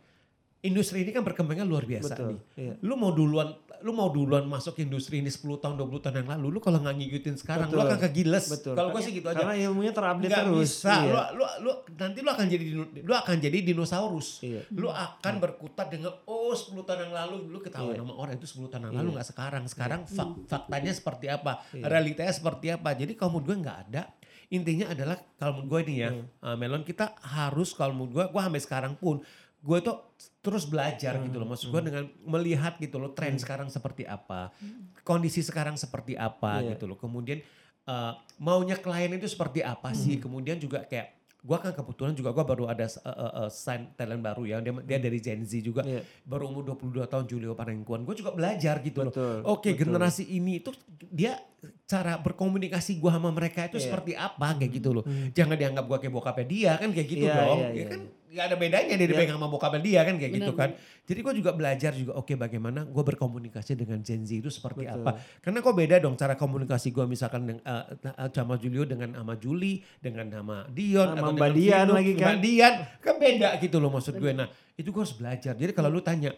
[0.65, 2.27] industri ini kan berkembangnya luar biasa Betul.
[2.27, 2.41] nih.
[2.57, 2.73] Iya.
[2.81, 6.47] Lu mau duluan, lu mau duluan masuk industri ini 10 tahun, 20 tahun yang lalu,
[6.49, 7.87] lu kalau nggak ngikutin sekarang, lu Betul.
[7.87, 8.45] akan kegiles.
[8.65, 9.37] Kalau gue sih gitu aja.
[9.39, 10.71] Karena ilmunya terupdate Nggak terus.
[10.81, 11.13] bisa, Iya.
[11.13, 12.65] lu, lu, lu, nanti lu akan jadi
[12.99, 14.29] lu akan jadi dinosaurus.
[14.41, 14.61] Iya.
[14.71, 18.01] Lu akan berkutat dengan oh 10 tahun yang lalu lu ketahuan Iya.
[18.01, 19.15] sama orang itu 10 tahun yang lalu Iya.
[19.15, 19.63] nggak sekarang.
[19.67, 21.53] Sekarang fak- faktanya seperti apa?
[21.71, 21.85] Iya.
[21.85, 22.91] Realitanya seperti apa?
[22.91, 24.05] Jadi kalau menurut gue nggak ada.
[24.47, 26.25] Intinya adalah kalau menurut gue ini ya, Hmm.
[26.39, 29.25] uh, Melon kita harus kalau menurut gue, gue sampai sekarang pun
[29.65, 29.97] gue tuh
[30.39, 31.25] terus belajar Hmm.
[31.25, 31.49] gitu loh.
[31.49, 34.53] Maksud gue dengan melihat gitu loh tren sekarang seperti apa,
[35.01, 36.77] kondisi sekarang seperti apa Iya.
[36.77, 37.01] gitu loh.
[37.01, 37.41] Kemudian
[37.85, 40.21] uh, maunya klien itu seperti apa sih?
[40.21, 40.23] Hmm.
[40.23, 44.21] Kemudian juga kayak gue kan kebetulan juga gue baru ada uh, uh, uh, sign talent
[44.21, 44.61] baru ya.
[44.61, 45.81] Dia, dia dari Gen Z juga.
[45.81, 46.05] Iya.
[46.25, 48.05] Baru umur 22 tahun Julio Parengkuan.
[48.05, 49.13] Gue juga belajar gitu loh.
[49.13, 49.45] Betul.
[49.45, 49.81] Oke betul.
[49.89, 50.73] generasi ini itu
[51.09, 51.41] dia
[51.85, 53.85] cara berkomunikasi gua sama mereka itu Iya.
[53.89, 55.05] seperti apa kayak gitu loh.
[55.05, 55.33] Hmm.
[55.33, 57.59] Jangan dianggap gua kayak bokapnya dia kan kayak gitu Iya, dong.
[57.61, 57.87] iya, ya iya.
[57.89, 58.01] kan
[58.35, 60.75] Gak ada bedanya dia dipegang sama bokapnya dia kan kayak gitu kan.
[61.07, 65.07] Jadi gue juga belajar juga oke bagaimana gue berkomunikasi dengan Gen Z itu seperti Betul.
[65.07, 65.23] apa.
[65.39, 69.79] Karena kok beda dong cara komunikasi gue misalkan dengan uh, sama Julio dengan sama Juli
[70.03, 72.27] dengan sama Dion Sama atau Mbak dengan Dian Vino, lagi kan.
[72.27, 74.33] Mbak Dian kan beda gitu loh maksud gue.
[74.35, 75.55] Nah itu gue harus belajar.
[75.55, 76.35] Jadi kalau lu tanya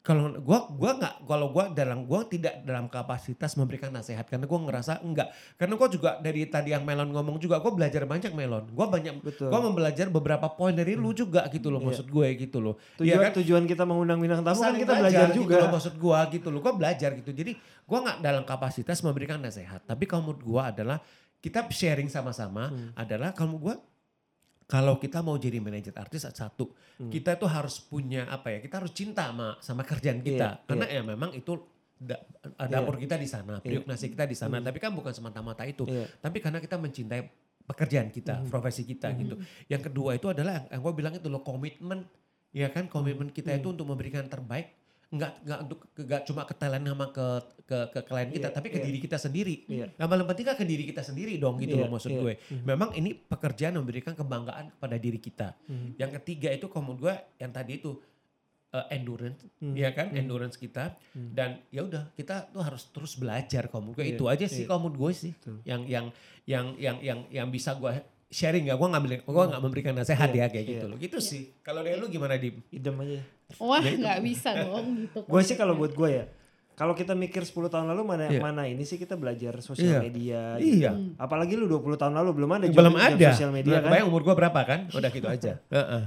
[0.00, 4.60] kalau gua gua nggak kalau gua dalam gua tidak dalam kapasitas memberikan nasihat karena gua
[4.62, 8.72] ngerasa enggak karena gua juga dari tadi yang Melon ngomong juga gua belajar banyak Melon
[8.72, 9.46] gua banyak Betul.
[9.46, 11.86] gua mau belajar beberapa poin dari lu juga gitu loh Iya.
[11.90, 13.32] maksud gue gitu loh Tujuan Iya kan?
[13.42, 15.56] tujuan kita mengundang bintang tamu kan kita belajar gitu juga.
[15.58, 17.52] loh, maksud gua gitu loh gua belajar gitu jadi
[17.84, 20.98] gua nggak dalam kapasitas memberikan nasihat tapi kalau menurut gua adalah
[21.38, 22.90] kita sharing sama-sama Hmm.
[22.96, 23.76] adalah kalau gua
[24.68, 26.68] kalau kita mau jadi manajer artis satu
[27.00, 27.08] Hmm.
[27.08, 30.86] kita tuh harus punya apa ya kita harus cinta sama sama kerjaan kita Iya, karena
[30.86, 31.56] ya memang itu
[31.96, 32.20] da-
[32.68, 34.66] dapur kita di sana periuk nasi kita di sana Hmm.
[34.66, 36.06] tapi kan bukan semata-mata itu Iya.
[36.18, 37.22] tapi karena kita mencintai
[37.64, 38.48] pekerjaan kita Hmm.
[38.48, 39.34] profesi kita gitu
[39.66, 42.04] yang kedua itu adalah yang, gue bilang itu loh komitmen
[42.50, 43.60] ya kan komitmen kita Hmm.
[43.60, 44.74] itu untuk memberikan terbaik
[45.08, 47.26] nggak nggak untuk nggak cuma ke talent sama ke
[47.64, 48.84] ke ke klien kita Iya, tapi ke iya.
[48.84, 49.86] diri kita sendiri Iya.
[49.96, 52.20] yang paling penting kan ke diri kita sendiri dong gitu Iya, loh maksud iya.
[52.20, 55.96] gue memang ini pekerjaan memberikan kebanggaan kepada diri kita Hmm.
[55.96, 57.96] yang ketiga itu menurut gue yang tadi itu
[58.68, 59.72] uh, endurance Hmm.
[59.72, 60.20] ya kan Hmm.
[60.20, 61.32] endurance kita Hmm.
[61.32, 64.64] dan ya udah kita tuh harus terus belajar kalau menurut gue Iya, itu aja sih
[64.64, 64.68] iya.
[64.68, 65.56] kalau menurut gue sih Betul.
[65.64, 66.06] yang yang
[66.44, 67.96] yang yang yang yang bisa gue
[68.28, 70.72] sharing ya gue nggak beli- gua nggak memberikan nasihat Iya, ya kayak iya.
[70.74, 73.20] gitu loh gitu sih kalau dari lu gimana di Idem aja.
[73.56, 75.24] Wah nggak bisa dong gitu.
[75.24, 76.24] Gue sih kalau buat gue ya,
[76.74, 78.38] kalau kita mikir 10 tahun lalu mana Iya.
[78.38, 79.98] mana ini sih kita belajar sosial Iya.
[79.98, 80.42] media.
[80.56, 80.90] Iya.
[80.92, 81.16] gitu.
[81.16, 84.04] Apalagi lu 20 tahun lalu belum ada belum ada sosial media Nah, kan.
[84.04, 86.02] umur gue berapa kan udah gitu aja Heeh.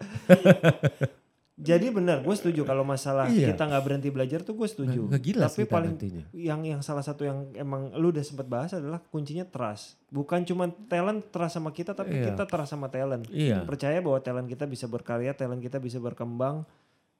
[1.60, 3.52] Jadi benar, gue setuju kalau masalah Iya.
[3.52, 5.06] kita nggak berhenti belajar tuh gue setuju.
[5.06, 6.24] Nggak gila Tapi kita paling nantinya.
[6.32, 10.00] yang yang salah satu yang emang lu udah sempat bahas adalah kuncinya trust.
[10.08, 12.32] Bukan cuma talent trust sama kita, tapi Iya.
[12.32, 13.28] kita trust sama talent.
[13.28, 16.64] iya Percaya bahwa talent kita bisa berkarya, talent kita bisa berkembang.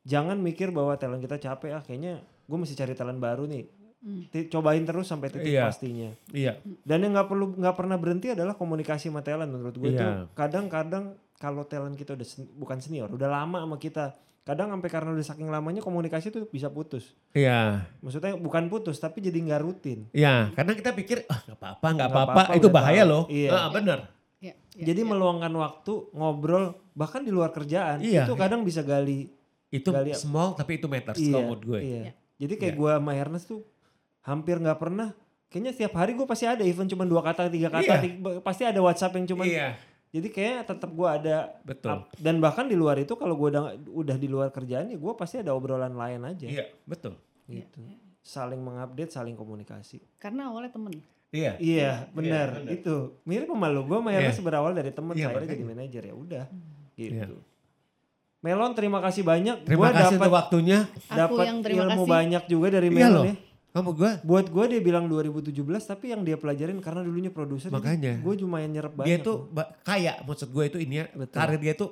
[0.02, 3.68] Jangan mikir bahwa talent kita capek ah kayaknya gue mesti cari talent baru nih.
[4.00, 4.24] Hmm.
[4.26, 5.68] Ti- Cobain terus sampai titik Iya.
[5.68, 6.08] pastinya.
[6.30, 10.00] iya Dan yang nggak perlu nggak pernah berhenti adalah komunikasi sama talent menurut gue Iya.
[10.00, 11.04] tuh kadang-kadang
[11.36, 14.16] kalau talent kita udah sen- bukan senior, udah lama sama kita.
[14.50, 17.14] Kadang sampai karena udah saking lamanya komunikasi tuh bisa putus.
[17.30, 20.10] iya Maksudnya bukan putus tapi jadi nggak rutin.
[20.10, 23.10] iya karena kita pikir ah nggak apa-apa nggak apa-apa itu bahaya tahu.
[23.12, 23.50] loh Iya.
[23.52, 23.98] Ah, bener
[24.40, 25.06] Ya, ya, jadi ya.
[25.06, 28.24] meluangkan waktu ngobrol bahkan di luar kerjaan Iya.
[28.24, 29.30] itu kadang bisa gali.
[29.70, 32.00] itu Gali- small tapi itu matters Iya, kalau menurut gue iya.
[32.00, 32.12] Iya.
[32.40, 32.80] Jadi kayak Iya.
[32.80, 33.60] gue sama Ernest tuh
[34.20, 35.08] hampir nggak pernah.
[35.46, 37.98] Kayaknya setiap hari gue pasti ada event cuma dua kata tiga kata, Iya.
[38.00, 39.42] tiga- pasti ada WhatsApp yang cuma.
[39.44, 39.78] iya
[40.10, 43.64] Jadi kayak tetap gue ada betul Ap- Dan bahkan di luar itu kalau gue udah
[43.86, 46.44] udah di luar kerjaan ya gue pasti ada obrolan lain aja.
[46.44, 47.14] iya betul
[47.46, 47.78] Gitu.
[48.20, 49.98] Saling mengupdate, saling komunikasi.
[50.16, 50.92] Karena awalnya temen.
[51.28, 52.58] iya Iya, benar.
[52.58, 52.70] benar.
[52.70, 53.82] Itu mirip sama lu.
[53.84, 54.34] Gue sama Iya.
[54.36, 56.44] Berawal dari temen, Iya, akhirnya jadi manajer ya udah.
[56.92, 57.14] Gitu.
[57.16, 57.26] Iya.
[58.40, 59.62] Melon terima kasih banyak.
[59.62, 62.10] terima Gua kasih dapat untuk waktunya Aku dapat yang terima ilmu kasih.
[62.10, 63.24] banyak juga dari Iya Melon loh.
[63.26, 63.34] ya.
[63.70, 65.54] Kamu gue Buat gue dia bilang 2017
[65.84, 67.70] tapi yang dia pelajarin karena dulunya produser.
[67.70, 68.18] Makanya.
[68.18, 69.06] Gue lumayan nyerap banyak.
[69.06, 69.46] dia tuh
[69.80, 71.36] kaya maksud gue itu ini ya Betul.
[71.36, 71.90] karir dia tuh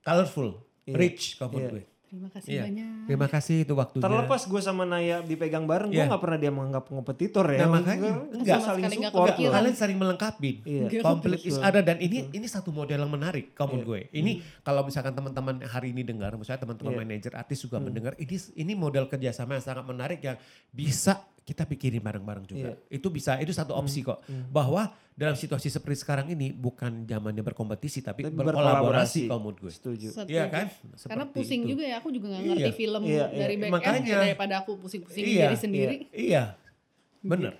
[0.00, 0.96] colorful Iya.
[0.96, 1.68] rich kalau Iya.
[1.68, 2.62] gue Terima kasih Iya.
[2.64, 2.88] banyak.
[3.04, 6.08] terima kasih itu waktunya Terlepas gue sama Naya dipegang bareng, gue Iya.
[6.08, 7.60] nggak pernah dia menganggap kompetitor ya.
[7.60, 8.12] Nah, makanya.
[8.16, 8.58] Gua- Enggak.
[8.64, 9.52] saling support loh.
[9.52, 10.86] kalian saling melengkapi Iya.
[10.88, 11.04] Enggak.
[11.04, 14.00] complete is ada dan ini ini satu model yang menarik kalau menurut gue.
[14.10, 14.44] Ini Hmm.
[14.62, 17.00] kalau misalkan teman-teman hari ini dengar, misalnya teman-teman Iya.
[17.04, 17.84] manajer artis juga Hmm.
[17.84, 20.40] mendengar, ini ini model kerjasama yang sangat menarik yang
[20.70, 22.76] bisa kita pikirin bareng-bareng juga.
[22.86, 24.20] Itu bisa, itu satu opsi kok.
[24.22, 24.44] Hmm.
[24.48, 29.72] Bahwa dalam situasi seperti sekarang ini bukan zamannya berkompetisi tapi, Tapi berkolaborasi kalau menurut gue.
[29.72, 30.08] Setuju.
[30.24, 30.68] Iya kan?
[30.68, 30.94] Karena
[31.24, 31.70] Seperti pusing itu.
[31.72, 32.50] juga ya, aku juga gak Iya.
[32.52, 33.24] ngerti film Iya, iya.
[33.34, 34.16] dari back end Makanya.
[34.22, 35.96] daripada aku pusing-pusing Iya, diri sendiri.
[36.12, 36.44] Iya.
[37.18, 37.56] Bener.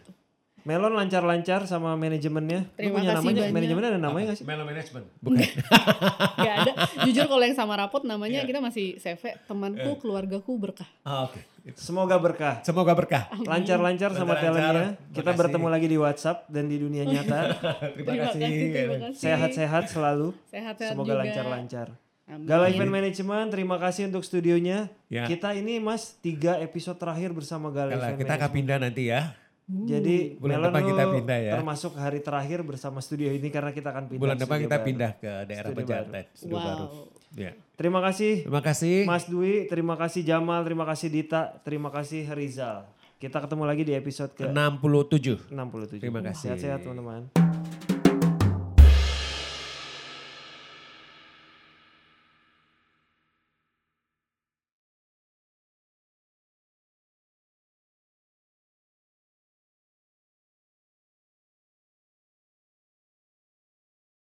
[0.61, 2.61] Melon lancar-lancar sama manajemennya.
[2.61, 3.55] Lu Terima punya kasih namanya, banyak.
[3.57, 4.31] manajemennya ada namanya Apa?
[4.31, 4.45] gak sih?
[4.45, 5.05] Melo Management.
[5.19, 5.41] Bukan.
[6.45, 6.73] Gak ada.
[7.09, 8.47] Jujur kalau yang sama rapot namanya Iya.
[8.47, 10.89] kita masih CV temanku, keluargaku berkah.
[11.03, 11.41] Ah, Oke.
[11.77, 12.63] Semoga berkah.
[12.63, 13.29] Semoga berkah.
[13.43, 14.97] Lancar-lancar sama talentnya.
[15.11, 17.59] Kita bertemu lagi di WhatsApp dan di dunia nyata.
[17.99, 19.13] Terima, Terima kasih.
[19.13, 20.33] Sehat-sehat selalu.
[20.49, 21.21] Sehat-sehat Semoga juga.
[21.27, 21.89] lancar-lancar.
[22.29, 22.45] Amin.
[22.45, 24.93] Gala Event Management, terima kasih untuk studionya.
[25.09, 25.25] Ya.
[25.25, 29.33] Kita ini Mas tiga episode terakhir bersama Gala Kalau Event kita akan pindah nanti ya.
[29.65, 31.53] Jadi Bulan Melon depan kita pindah ya.
[31.57, 34.21] termasuk hari terakhir bersama studio ini karena kita akan pindah.
[34.21, 34.87] Bulan ke depan kita baru.
[34.89, 36.25] pindah ke daerah Studio Pejaten.
[36.33, 36.65] Studio Wow.
[36.65, 36.87] baru.
[37.33, 37.53] Ya.
[37.79, 39.07] Terima kasih Terima kasih.
[39.07, 42.91] Mas Dwi, terima kasih Jamal, terima kasih Dita, terima kasih Rizal.
[43.23, 45.47] Kita ketemu lagi di episode ke 67.
[45.47, 46.03] 67.
[46.03, 46.59] Terima kasih.
[46.59, 47.31] Sehat-sehat teman-teman.